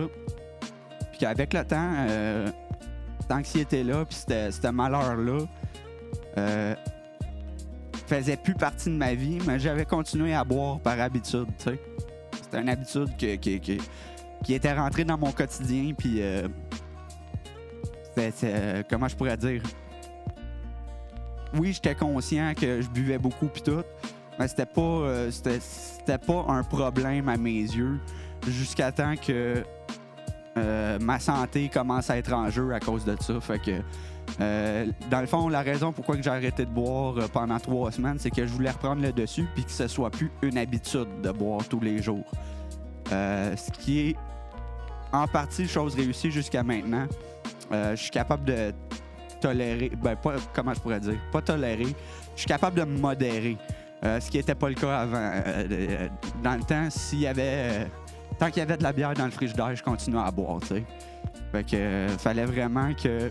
Puis 1.11 1.19
qu'avec 1.21 1.53
le 1.53 1.65
temps, 1.65 1.93
euh, 2.09 2.49
cette 3.21 3.33
anxiété-là, 3.33 4.07
puis 4.07 4.17
ce 4.17 4.71
malheur-là, 4.71 5.41
euh, 6.39 6.75
faisait 8.07 8.37
plus 8.39 8.55
partie 8.55 8.89
de 8.89 8.95
ma 8.95 9.13
vie, 9.15 9.39
mais 9.47 9.59
j'avais 9.59 9.85
continué 9.85 10.33
à 10.35 10.45
boire 10.45 10.81
par 10.81 10.99
habitude, 10.99 11.47
tu 11.59 11.65
sais. 11.65 11.81
C'était 12.43 12.61
une 12.61 12.69
habitude 12.69 13.17
qui 13.17 14.55
était 14.55 14.73
rentrée 14.73 15.05
dans 15.05 15.19
mon 15.19 15.33
quotidien, 15.33 15.93
puis 15.93 16.23
euh, 16.23 16.47
c'est, 18.17 18.33
euh, 18.45 18.83
comment 18.89 19.09
je 19.09 19.17
pourrais 19.17 19.37
dire? 19.37 19.63
Oui, 21.55 21.73
j'étais 21.73 21.95
conscient 21.95 22.53
que 22.55 22.81
je 22.81 22.89
buvais 22.89 23.19
beaucoup 23.19 23.47
puis 23.47 23.63
tout, 23.63 23.83
mais 24.39 24.49
c'était 24.49 24.67
pas, 24.67 24.81
euh, 24.81 25.31
pas 26.27 26.45
un 26.49 26.63
problème 26.63 27.29
à 27.29 27.37
mes 27.37 27.61
yeux. 27.61 28.01
jusqu'à 28.49 28.93
temps 28.93 29.15
que 29.17 29.65
euh, 30.57 30.99
ma 31.01 31.19
santé 31.19 31.69
commence 31.69 32.11
à 32.11 32.17
être 32.17 32.33
en 32.33 32.49
jeu 32.51 32.73
à 32.73 32.81
cause 32.81 33.05
de 33.05 33.17
ça. 33.21 33.41
Fait 33.41 33.59
que, 33.59 33.83
dans 35.11 35.21
le 35.21 35.27
fond, 35.27 35.49
la 35.49 35.63
raison 35.63 35.93
pourquoi 35.93 36.17
j'ai 36.21 36.31
arrêté 36.31 36.65
de 36.65 36.71
boire 36.71 37.15
pendant 37.33 37.59
trois 37.59 37.91
semaines, 37.91 38.19
c'est 38.19 38.31
que 38.31 38.47
je 38.47 38.53
voulais 38.53 38.71
reprendre 38.71 39.03
le 39.03 39.13
dessus 39.13 39.47
puis 39.55 39.65
que 39.65 39.71
ce 39.71 39.89
soit 39.89 40.11
plus 40.11 40.31
une 40.43 40.59
habitude 40.59 41.09
de 41.23 41.31
boire 41.31 41.67
tous 41.69 41.81
les 41.81 42.03
jours. 42.03 42.25
Ce 43.11 43.71
qui 43.73 44.11
est 44.11 44.17
en 45.13 45.27
partie 45.27 45.69
chose 45.69 45.95
réussie 45.95 46.31
jusqu'à 46.31 46.63
maintenant. 46.63 47.07
Euh, 47.73 47.97
je 47.97 48.03
suis 48.03 48.11
capable 48.11 48.45
de 48.45 48.73
tolérer, 49.41 49.91
ben 50.03 50.17
pas, 50.17 50.35
comment 50.55 50.75
je 50.75 50.81
pourrais 50.81 51.01
dire, 51.01 51.19
pas 51.33 51.43
tolérer, 51.43 51.95
je 52.35 52.41
suis 52.41 52.47
capable 52.47 52.79
de 52.79 52.85
me 52.85 52.99
modérer. 52.99 53.57
Euh, 54.05 54.21
ce 54.21 54.31
qui 54.31 54.37
n'était 54.37 54.55
pas 54.55 54.69
le 54.69 54.75
cas 54.75 54.99
avant. 54.99 55.31
Euh, 55.33 56.09
dans 56.43 56.55
le 56.55 56.63
temps, 56.63 56.89
s'il 56.91 57.21
y 57.21 57.27
avait. 57.27 57.89
tant 58.39 58.49
qu'il 58.49 58.59
y 58.59 58.61
avait 58.61 58.77
de 58.77 58.83
la 58.83 58.93
bière 58.93 59.15
dans 59.15 59.25
le 59.25 59.31
frigidaire, 59.31 59.75
je 59.75 59.83
continuais 59.83 60.21
à 60.21 60.31
boire, 60.31 60.61
tu 60.61 60.69
sais. 60.69 60.85
Fait 61.53 61.65
que 61.65 62.07
fallait 62.19 62.45
vraiment 62.45 62.93
que 62.95 63.31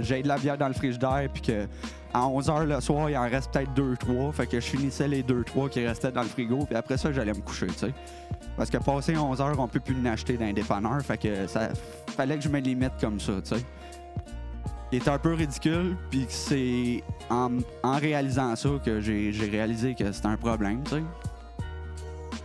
j'aie 0.00 0.22
de 0.22 0.28
la 0.28 0.36
bière 0.36 0.58
dans 0.58 0.68
le 0.68 0.74
frigidaire 0.74 1.28
puis 1.32 1.42
que 1.42 1.66
à 2.14 2.20
11h 2.20 2.64
le 2.64 2.80
soir, 2.80 3.08
il 3.08 3.16
en 3.16 3.28
reste 3.28 3.52
peut-être 3.52 3.72
2-3. 3.72 4.32
Fait 4.32 4.46
que 4.46 4.60
je 4.60 4.66
finissais 4.66 5.08
les 5.08 5.22
2-3 5.22 5.70
qui 5.70 5.86
restaient 5.86 6.12
dans 6.12 6.22
le 6.22 6.28
frigo 6.28 6.64
puis 6.66 6.76
après 6.76 6.96
ça, 6.96 7.12
j'allais 7.12 7.32
me 7.32 7.40
coucher, 7.40 7.68
tu 7.68 7.74
sais. 7.74 7.94
Parce 8.56 8.68
que 8.68 8.78
passé 8.78 9.14
11h, 9.14 9.54
on 9.58 9.68
peut 9.68 9.80
plus 9.80 9.96
en 9.96 10.04
acheter 10.06 10.36
dans 10.36 10.44
les 10.44 10.52
dépanneurs. 10.52 11.00
Fait 11.02 11.16
que 11.16 11.46
ça 11.46 11.70
fallait 12.08 12.36
que 12.36 12.44
je 12.44 12.48
me 12.48 12.58
limite 12.58 12.92
comme 13.00 13.18
ça, 13.18 13.32
tu. 13.42 13.54
Il 14.92 14.96
est 14.96 15.08
un 15.08 15.18
peu 15.18 15.32
ridicule, 15.32 15.96
puis 16.10 16.26
c'est 16.28 17.02
en, 17.30 17.50
réalisant 17.82 18.54
ça 18.56 18.68
que 18.84 19.00
j'ai 19.00 19.32
réalisé 19.50 19.94
que 19.94 20.12
c'était 20.12 20.26
un 20.26 20.36
problème, 20.36 20.82
tu. 20.84 21.02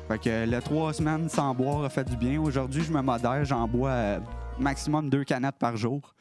Fait 0.08 0.18
que 0.18 0.50
le 0.50 0.62
trois 0.62 0.94
semaines 0.94 1.28
sans 1.28 1.54
boire 1.54 1.84
a 1.84 1.90
fait 1.90 2.06
du 2.06 2.16
bien. 2.16 2.40
Aujourd'hui, 2.40 2.84
je 2.84 2.94
me 2.94 3.02
modère, 3.02 3.44
j'en 3.44 3.68
bois 3.68 3.90
euh, 3.90 4.20
maximum 4.58 5.10
deux 5.10 5.26
canettes 5.26 5.58
par 5.60 5.76
jour. 5.76 6.14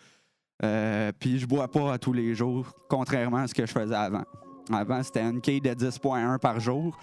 Euh, 0.64 1.12
puis 1.18 1.38
je 1.38 1.46
bois 1.46 1.68
pas 1.68 1.98
tous 1.98 2.12
les 2.12 2.34
jours, 2.34 2.72
contrairement 2.88 3.38
à 3.38 3.46
ce 3.46 3.54
que 3.54 3.66
je 3.66 3.72
faisais 3.72 3.94
avant. 3.94 4.24
Avant, 4.72 5.02
c'était 5.02 5.22
une 5.22 5.40
quille 5.40 5.60
de 5.60 5.70
10.1 5.70 6.38
par 6.38 6.60
jour. 6.60 6.96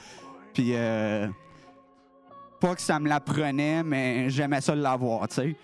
Puis 0.54 0.72
euh, 0.74 1.28
pas 2.60 2.76
que 2.76 2.82
ça 2.82 3.00
me 3.00 3.08
la 3.08 3.20
prenait, 3.20 3.84
mais 3.84 4.30
j'aimais 4.30 4.62
ça 4.62 4.76
l'avoir, 4.76 5.28
tu 5.28 5.36
sais. 5.36 5.56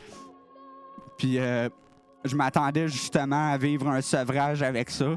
Puis 1.18 1.40
euh, 1.40 1.68
je 2.24 2.36
m'attendais 2.36 2.88
justement 2.88 3.52
à 3.52 3.58
vivre 3.58 3.88
un 3.88 4.02
sevrage 4.02 4.64
avec 4.64 4.90
ça, 4.90 5.16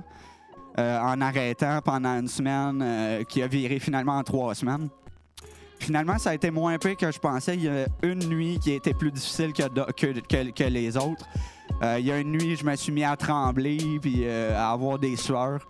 en 0.78 1.20
arrêtant 1.20 1.80
pendant 1.85 2.18
une 2.18 2.28
semaine, 2.28 3.24
qui 3.28 3.42
a 3.42 3.46
viré 3.46 3.78
finalement 3.78 4.16
en 4.16 4.22
trois 4.22 4.54
semaines. 4.54 4.88
Finalement, 5.82 6.16
ça 6.16 6.30
a 6.30 6.34
été 6.34 6.52
moins 6.52 6.78
pire 6.78 6.96
que 6.96 7.10
je 7.10 7.18
pensais. 7.18 7.56
Il 7.56 7.64
y 7.64 7.68
a 7.68 7.86
une 8.04 8.24
nuit 8.28 8.60
qui 8.60 8.70
été 8.70 8.94
plus 8.94 9.10
difficile 9.10 9.52
que, 9.52 10.64
les 10.64 10.96
autres. 10.96 11.26
Euh, 11.82 11.96
il 11.98 12.06
y 12.06 12.12
a 12.12 12.18
une 12.18 12.30
nuit, 12.30 12.54
je 12.54 12.64
me 12.64 12.76
suis 12.76 12.92
mis 12.92 13.02
à 13.02 13.16
trembler, 13.16 13.98
puis 14.00 14.22
euh, 14.22 14.56
à 14.56 14.70
avoir 14.70 15.00
des 15.00 15.16
sueurs. 15.16 15.66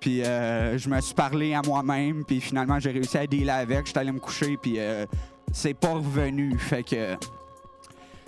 Puis 0.00 0.22
euh, 0.22 0.76
je 0.76 0.90
me 0.90 1.00
suis 1.00 1.14
parlé 1.14 1.54
à 1.54 1.62
moi-même, 1.64 2.24
puis 2.26 2.42
finalement, 2.42 2.78
j'ai 2.78 2.90
réussi 2.90 3.16
à 3.16 3.26
dealer 3.26 3.50
avec. 3.50 3.86
J'étais 3.86 4.00
allé 4.00 4.12
me 4.12 4.20
coucher, 4.20 4.58
puis 4.60 4.78
c'est 5.50 5.74
pas 5.74 5.94
revenu. 5.94 6.58
Fait 6.58 6.82
que 6.82 7.16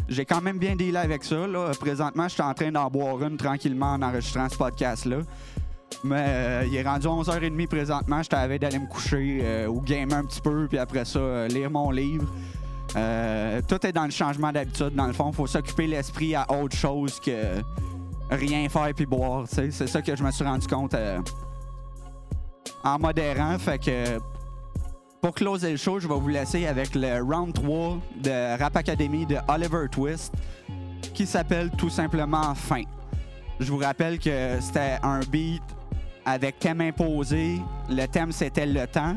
j'ai 0.08 0.24
quand 0.24 0.40
même 0.40 0.58
bien 0.58 0.74
dealé 0.74 0.96
avec 0.96 1.22
ça. 1.22 1.46
Là. 1.46 1.70
Présentement, 1.78 2.28
je 2.28 2.34
suis 2.34 2.42
en 2.42 2.54
train 2.54 2.72
d'en 2.72 2.88
boire 2.88 3.22
une 3.22 3.36
tranquillement 3.36 3.92
en 3.92 4.02
enregistrant 4.02 4.48
ce 4.48 4.56
podcast-là. 4.56 5.18
Mais 6.02 6.24
euh, 6.26 6.64
il 6.66 6.74
est 6.74 6.82
rendu 6.82 7.06
11h30 7.06 7.66
présentement. 7.66 8.22
J'étais 8.22 8.36
avais 8.36 8.58
d'aller 8.58 8.78
me 8.78 8.86
coucher 8.86 9.40
euh, 9.42 9.66
ou 9.66 9.80
gamer 9.80 10.18
un 10.18 10.24
petit 10.24 10.40
peu, 10.40 10.66
puis 10.68 10.78
après 10.78 11.04
ça, 11.04 11.18
euh, 11.18 11.48
lire 11.48 11.70
mon 11.70 11.90
livre. 11.90 12.26
Tout 13.68 13.86
est 13.86 13.92
dans 13.92 14.04
le 14.04 14.10
changement 14.10 14.50
d'habitude. 14.50 14.94
Dans 14.94 15.06
le 15.06 15.12
fond, 15.12 15.30
faut 15.32 15.46
s'occuper 15.46 15.86
l'esprit 15.86 16.34
à 16.34 16.50
autre 16.50 16.76
chose 16.76 17.20
que 17.20 17.62
rien 18.30 18.68
faire 18.68 18.92
puis 18.94 19.06
boire. 19.06 19.44
C'est 19.46 19.70
ça 19.70 20.02
que 20.02 20.16
je 20.16 20.22
me 20.24 20.30
suis 20.30 20.44
rendu 20.44 20.66
compte 20.66 20.96
en 22.82 22.98
modérant. 22.98 23.58
Fait 23.58 23.78
que 23.78 24.18
pour 25.20 25.34
closer 25.34 25.70
le 25.70 25.76
show, 25.76 26.00
je 26.00 26.08
vais 26.08 26.18
vous 26.18 26.28
laisser 26.28 26.66
avec 26.66 26.96
le 26.96 27.22
round 27.22 27.52
3 27.52 27.98
de 28.24 28.58
Rap 28.58 28.76
Academy 28.76 29.24
de 29.24 29.36
Oliver 29.46 29.86
Twist 29.88 30.34
qui 31.14 31.26
s'appelle 31.26 31.70
tout 31.76 31.90
simplement 31.90 32.54
Fin. 32.54 32.82
Je 33.60 33.70
vous 33.70 33.78
rappelle 33.78 34.18
que 34.18 34.58
c'était 34.60 34.98
un 35.02 35.20
beat 35.20 35.62
avec 36.30 36.58
thème 36.60 36.80
imposé. 36.80 37.60
Le 37.88 38.06
thème, 38.06 38.32
c'était 38.32 38.66
le 38.66 38.86
temps. 38.86 39.16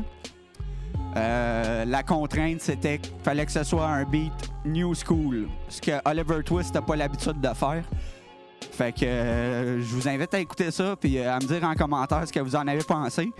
Euh, 1.16 1.84
la 1.84 2.02
contrainte, 2.02 2.60
c'était 2.60 2.98
qu'il 2.98 3.14
fallait 3.22 3.46
que 3.46 3.52
ce 3.52 3.62
soit 3.62 3.86
un 3.86 4.04
beat 4.04 4.32
new 4.64 4.94
school, 4.94 5.48
ce 5.68 5.80
que 5.80 5.92
Oliver 6.04 6.42
Twist 6.42 6.74
n'a 6.74 6.82
pas 6.82 6.96
l'habitude 6.96 7.40
de 7.40 7.48
faire. 7.54 7.84
Fait 8.72 8.92
que 8.92 9.04
euh, 9.04 9.80
je 9.80 9.94
vous 9.94 10.08
invite 10.08 10.34
à 10.34 10.40
écouter 10.40 10.72
ça 10.72 10.96
puis 10.96 11.18
euh, 11.18 11.32
à 11.32 11.36
me 11.36 11.46
dire 11.46 11.62
en 11.62 11.74
commentaire 11.74 12.26
ce 12.26 12.32
que 12.32 12.40
vous 12.40 12.56
en 12.56 12.66
avez 12.66 12.82
pensé. 12.82 13.30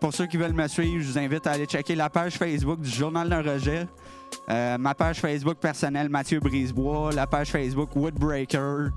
Pour 0.00 0.12
ceux 0.12 0.26
qui 0.26 0.36
veulent 0.36 0.54
me 0.54 0.66
suivre, 0.66 1.00
je 1.00 1.12
vous 1.12 1.18
invite 1.20 1.46
à 1.46 1.52
aller 1.52 1.66
checker 1.66 1.94
la 1.94 2.10
page 2.10 2.32
Facebook 2.32 2.80
du 2.80 2.90
Journal 2.90 3.28
d'un 3.28 3.42
rejet, 3.42 3.86
ma 4.48 4.92
page 4.92 5.20
Facebook 5.20 5.58
personnelle 5.58 6.08
Mathieu 6.08 6.40
Brisebois, 6.40 7.12
la 7.12 7.28
page 7.28 7.52
Facebook 7.52 7.94
Woodbreaker. 7.94 8.90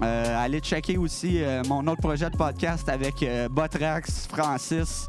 Euh, 0.00 0.44
allez 0.44 0.60
checker 0.60 0.96
aussi 0.96 1.42
euh, 1.42 1.62
mon 1.68 1.86
autre 1.86 2.00
projet 2.00 2.30
de 2.30 2.36
podcast 2.36 2.88
avec 2.88 3.22
euh, 3.22 3.46
Botrax, 3.48 4.26
Francis, 4.26 5.06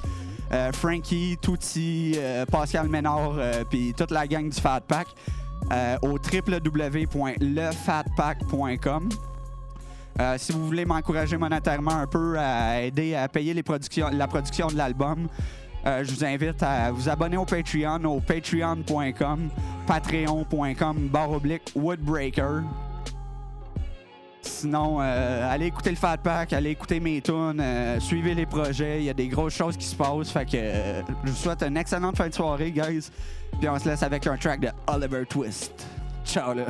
Frankie, 0.74 1.38
Touti, 1.42 2.16
Pascal 2.52 2.88
Ménard, 2.88 3.40
puis 3.72 3.92
toute 3.98 4.12
la 4.12 4.28
gang 4.28 4.48
du 4.48 4.62
Fat 4.62 4.82
Pack 4.82 5.08
au 6.04 6.10
www.lefatpack.com. 6.10 9.10
Si 10.38 10.52
vous 10.52 10.68
voulez 10.68 10.86
m'encourager 10.86 11.38
monétairement 11.38 11.96
un 11.96 12.06
peu 12.06 12.38
à 12.38 12.82
aider 12.82 13.16
à 13.16 13.28
payer 13.28 13.56
la 13.56 13.64
production 14.28 14.68
de 14.68 14.76
l'album, 14.76 15.28
je 15.84 16.14
vous 16.14 16.24
invite 16.24 16.62
à 16.62 16.92
vous 16.92 17.10
abonner 17.10 17.38
au 17.38 17.46
Patreon 17.46 18.06
au 18.06 18.20
patreon.com, 18.20 19.50
patreon.com, 19.88 21.08
barre 21.08 21.32
oblique, 21.32 21.72
Woodbreaker. 21.74 22.62
Sinon, 24.44 24.98
euh, 25.00 25.52
allez 25.52 25.68
écouter 25.68 25.90
le 25.90 25.96
Fat 25.96 26.18
Pack, 26.18 26.54
allez 26.54 26.72
écouter 26.72 27.00
mes 27.00 27.22
tunes, 27.22 27.60
euh, 27.60 28.00
suivez 28.00 28.36
les 28.36 28.46
projets, 28.46 29.00
il 29.00 29.06
y 29.06 29.10
a 29.10 29.14
des 29.14 29.28
grosses 29.28 29.56
choses 29.56 29.78
qui 29.78 29.86
se 29.86 29.96
passent. 29.96 30.32
Fait 30.32 30.46
que 30.46 30.52
euh, 30.56 31.02
je 31.24 31.32
vous 31.32 31.36
souhaite 31.36 31.64
une 31.64 31.78
excellente 31.78 32.18
fin 32.18 32.28
de 32.28 32.34
soirée, 32.34 32.72
guys. 32.72 33.10
Puis 33.60 33.70
on 33.70 33.80
se 33.80 33.88
laisse 33.88 34.04
avec 34.04 34.28
un 34.28 34.36
track 34.36 34.60
de 34.60 34.70
Oliver 34.88 35.26
Twist. 35.26 35.88
Ciao 36.26 36.54
là. 36.54 36.66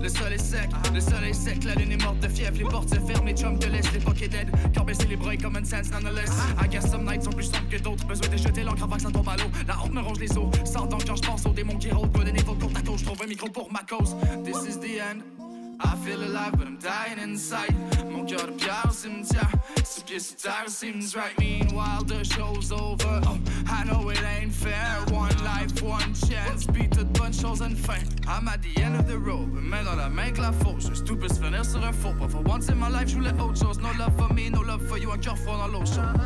Le 0.00 0.08
sol 0.08 0.32
est 0.32 0.38
sec, 0.38 0.70
le 0.94 1.00
soleil 1.00 1.34
sec, 1.34 1.64
la 1.64 1.74
lune 1.74 1.92
est 1.92 2.02
morte 2.02 2.20
de 2.20 2.28
fièvre, 2.28 2.56
les 2.56 2.64
portes 2.64 2.88
se 2.88 3.00
ferment, 3.00 3.26
les 3.26 3.34
chums 3.34 3.58
te 3.58 3.66
laissent, 3.66 3.92
l'époque 3.92 4.22
est 4.22 4.28
dead, 4.28 4.50
cœur 4.72 4.84
baissé, 4.84 5.06
les 5.06 5.16
bras 5.16 5.36
common 5.36 5.64
sense 5.64 5.90
nonetheless. 5.90 6.30
I 6.62 6.68
guess 6.68 6.90
some 6.90 7.04
nights 7.04 7.24
sont 7.24 7.32
plus 7.32 7.44
sombres 7.44 7.68
que 7.70 7.76
d'autres, 7.76 8.06
besoin 8.06 8.28
de 8.28 8.36
jeter 8.36 8.62
l'encre 8.62 8.84
avant 8.84 8.96
que 8.96 9.02
ça 9.02 9.10
tombe 9.10 9.28
à 9.28 9.36
l'eau. 9.36 9.50
La 9.66 9.78
honte 9.82 9.92
me 9.92 10.00
ronge 10.00 10.20
les 10.20 10.36
os, 10.38 10.46
sors 10.64 10.86
donc 10.86 11.04
quand 11.06 11.16
je 11.16 11.22
pense 11.22 11.44
aux 11.46 11.52
démons 11.52 11.76
qui 11.76 11.90
rôdent, 11.90 12.12
good 12.12 12.32
niveau 12.32 12.54
pour 12.54 12.72
ta 12.72 12.80
cause, 12.80 13.00
je 13.00 13.04
trouve 13.04 13.22
un 13.22 13.26
micro 13.26 13.48
pour 13.48 13.70
ma 13.72 13.80
cause. 13.80 14.16
This 14.44 14.56
is 14.68 14.78
the 14.78 15.00
end. 15.00 15.37
I 15.80 15.96
feel 15.96 16.22
alive, 16.22 16.52
but 16.58 16.66
I'm 16.66 16.78
dying 16.78 17.18
inside. 17.18 17.74
Mon 18.10 18.24
cœur 18.24 18.46
de 18.46 18.52
pierre 18.52 18.84
au 18.88 18.92
cimetière. 18.92 19.50
Six 19.84 20.02
pieds 20.02 20.20
sur 20.20 20.36
terre 20.36 20.68
seems 20.68 21.14
right. 21.14 21.38
Meanwhile, 21.38 22.04
the 22.04 22.24
show's 22.24 22.72
over. 22.72 23.20
Oh, 23.26 23.38
I 23.68 23.84
know 23.84 24.10
it 24.10 24.22
ain't 24.22 24.52
fair. 24.52 24.98
One 25.10 25.36
life, 25.44 25.80
one 25.82 26.14
chance. 26.14 26.66
Beat 26.66 26.90
toute 26.90 27.12
bonne 27.12 27.32
chose 27.32 27.62
en 27.62 27.76
fin. 27.76 28.02
I'm 28.26 28.48
at 28.48 28.60
the 28.62 28.80
end 28.82 28.96
of 28.96 29.06
the 29.06 29.18
road. 29.18 29.52
Main 29.52 29.84
dans 29.84 29.96
la 29.96 30.08
main 30.08 30.32
que 30.32 30.40
la 30.40 30.52
fausse. 30.52 30.88
Juste 30.88 31.06
tout 31.06 31.16
peut 31.16 31.28
se 31.28 31.34
faux 31.34 32.14
pas. 32.18 32.28
For 32.28 32.42
once 32.42 32.68
in 32.68 32.76
my 32.76 32.88
life, 32.88 33.08
je 33.08 33.16
voulais 33.16 33.32
autre 33.40 33.58
chose. 33.58 33.78
No 33.78 33.92
love 33.98 34.16
for 34.16 34.32
me, 34.34 34.50
no 34.50 34.62
love 34.62 34.86
for 34.88 34.98
you. 34.98 35.12
Un 35.12 35.18
cœur 35.18 35.38
froid 35.38 35.56
dans 35.58 35.68
l'eau 35.68 35.86
chaude. 35.86 36.20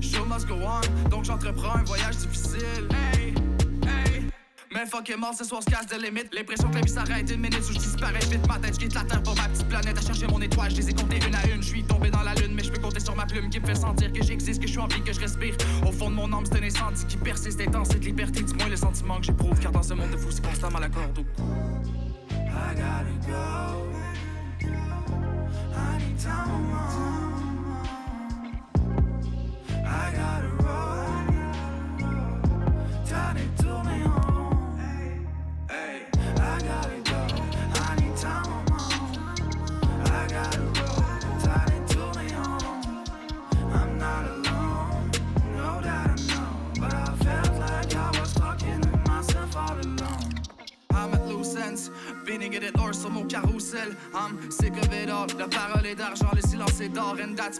Show 0.00 0.24
must 0.26 0.46
go 0.46 0.56
on. 0.56 1.08
Donc 1.08 1.24
j'entreprends 1.24 1.76
un 1.76 1.84
voyage 1.84 2.16
difficile. 2.18 2.88
Hey. 2.90 3.43
Mais 4.74 4.86
fuck 4.86 5.08
est 5.08 5.16
mort 5.16 5.34
ce 5.34 5.44
soir, 5.44 5.62
se 5.62 5.70
casse 5.70 5.86
de 5.86 6.02
limite. 6.02 6.34
L'impression 6.34 6.68
que 6.68 6.74
la 6.74 6.80
vie 6.80 6.90
s'arrête 6.90 7.30
une 7.30 7.40
minute 7.40 7.60
où 7.60 7.72
je 7.72 7.78
disparais 7.78 8.18
vite. 8.28 8.44
Ma 8.48 8.58
tête, 8.58 8.74
je 8.74 8.80
quitte 8.80 8.94
la 8.94 9.04
terre 9.04 9.22
pour 9.22 9.36
ma 9.36 9.48
petite 9.48 9.68
planète. 9.68 9.96
À 9.96 10.00
chercher 10.00 10.26
mon 10.26 10.40
étoile, 10.40 10.72
je 10.72 10.76
les 10.76 10.90
ai 10.90 10.94
comptées 10.94 11.20
une 11.24 11.34
à 11.34 11.46
une. 11.46 11.62
Je 11.62 11.68
suis 11.68 11.84
tombé 11.84 12.10
dans 12.10 12.22
la 12.22 12.34
lune, 12.34 12.54
mais 12.56 12.64
je 12.64 12.72
peux 12.72 12.80
compter 12.80 12.98
sur 12.98 13.14
ma 13.14 13.24
plume 13.24 13.48
qui 13.50 13.60
me 13.60 13.66
fait 13.66 13.76
sentir 13.76 14.12
que 14.12 14.24
j'existe, 14.24 14.60
que 14.60 14.66
je 14.66 14.72
suis 14.72 14.80
en 14.80 14.88
vie, 14.88 15.00
que 15.02 15.12
je 15.12 15.20
respire. 15.20 15.54
Au 15.86 15.92
fond 15.92 16.10
de 16.10 16.16
mon 16.16 16.32
âme, 16.32 16.44
c'est 16.44 16.58
un 16.58 16.64
incendie 16.64 17.06
qui 17.06 17.16
persiste 17.16 17.60
intense. 17.60 17.90
Cette 17.90 18.04
liberté, 18.04 18.42
dis-moi 18.42 18.68
le 18.68 18.76
sentiment 18.76 19.20
que 19.20 19.26
j'éprouve. 19.26 19.60
Car 19.60 19.70
dans 19.70 19.82
ce 19.84 19.94
monde 19.94 20.10
de 20.10 20.16
fou, 20.16 20.32
c'est 20.32 20.44
constamment 20.44 20.80
la 20.80 20.88
corde. 20.88 21.24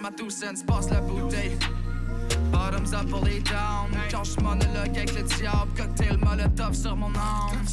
Ma 0.02 0.10
two 0.10 0.28
cents, 0.28 0.62
passe 0.66 0.90
la 0.90 1.00
bouteille. 1.00 1.56
Bottoms 2.50 2.92
up 2.92 3.08
pour 3.08 3.24
les 3.24 3.40
down 3.40 3.90
Quand 4.10 4.24
je 4.24 4.40
monologue 4.40 4.96
avec 4.96 5.14
le 5.14 5.22
diable, 5.22 5.72
cocktail 5.76 6.18
molotov 6.18 6.74
sur 6.74 6.96
mon 6.96 7.12
âme. 7.14 7.64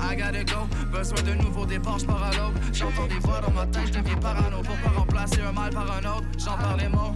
I 0.00 0.16
gotta 0.16 0.44
go, 0.44 0.66
besoin 0.90 1.22
de 1.22 1.34
nouveaux 1.34 1.66
départs, 1.66 1.98
j'pars 1.98 2.22
à 2.22 2.30
l'aube. 2.30 2.54
J'entends 2.72 3.06
des 3.06 3.18
voix 3.18 3.40
dans 3.40 3.52
ma 3.52 3.66
tête, 3.66 3.88
je 3.88 3.98
deviens 3.98 4.16
parano. 4.16 4.62
Pour 4.62 4.76
pas 4.76 4.98
remplacer 4.98 5.42
un 5.42 5.52
mal 5.52 5.72
par 5.72 5.90
un 5.90 6.16
autre, 6.16 6.26
j'en 6.38 6.56
parle 6.56 6.80
les 6.80 6.88
mots. 6.88 7.14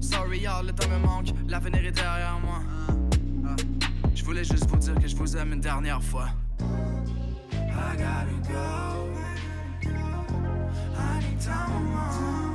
Sorry 0.00 0.40
y'all, 0.40 0.66
le 0.66 0.72
temps 0.72 0.88
me 0.88 0.98
manque, 0.98 1.28
l'avenir 1.46 1.84
est 1.84 1.92
derrière 1.92 2.38
moi. 2.40 2.60
Je 4.14 4.24
voulais 4.24 4.44
juste 4.44 4.66
vous 4.68 4.76
dire 4.76 4.94
que 4.94 5.06
je 5.06 5.16
vous 5.16 5.36
aime 5.36 5.52
une 5.52 5.60
dernière 5.60 6.02
fois. 6.02 6.28
I 6.60 7.96
gotta 7.96 8.52
go. 8.52 9.08
I 10.96 11.20
need 11.20 11.40
time 11.40 12.47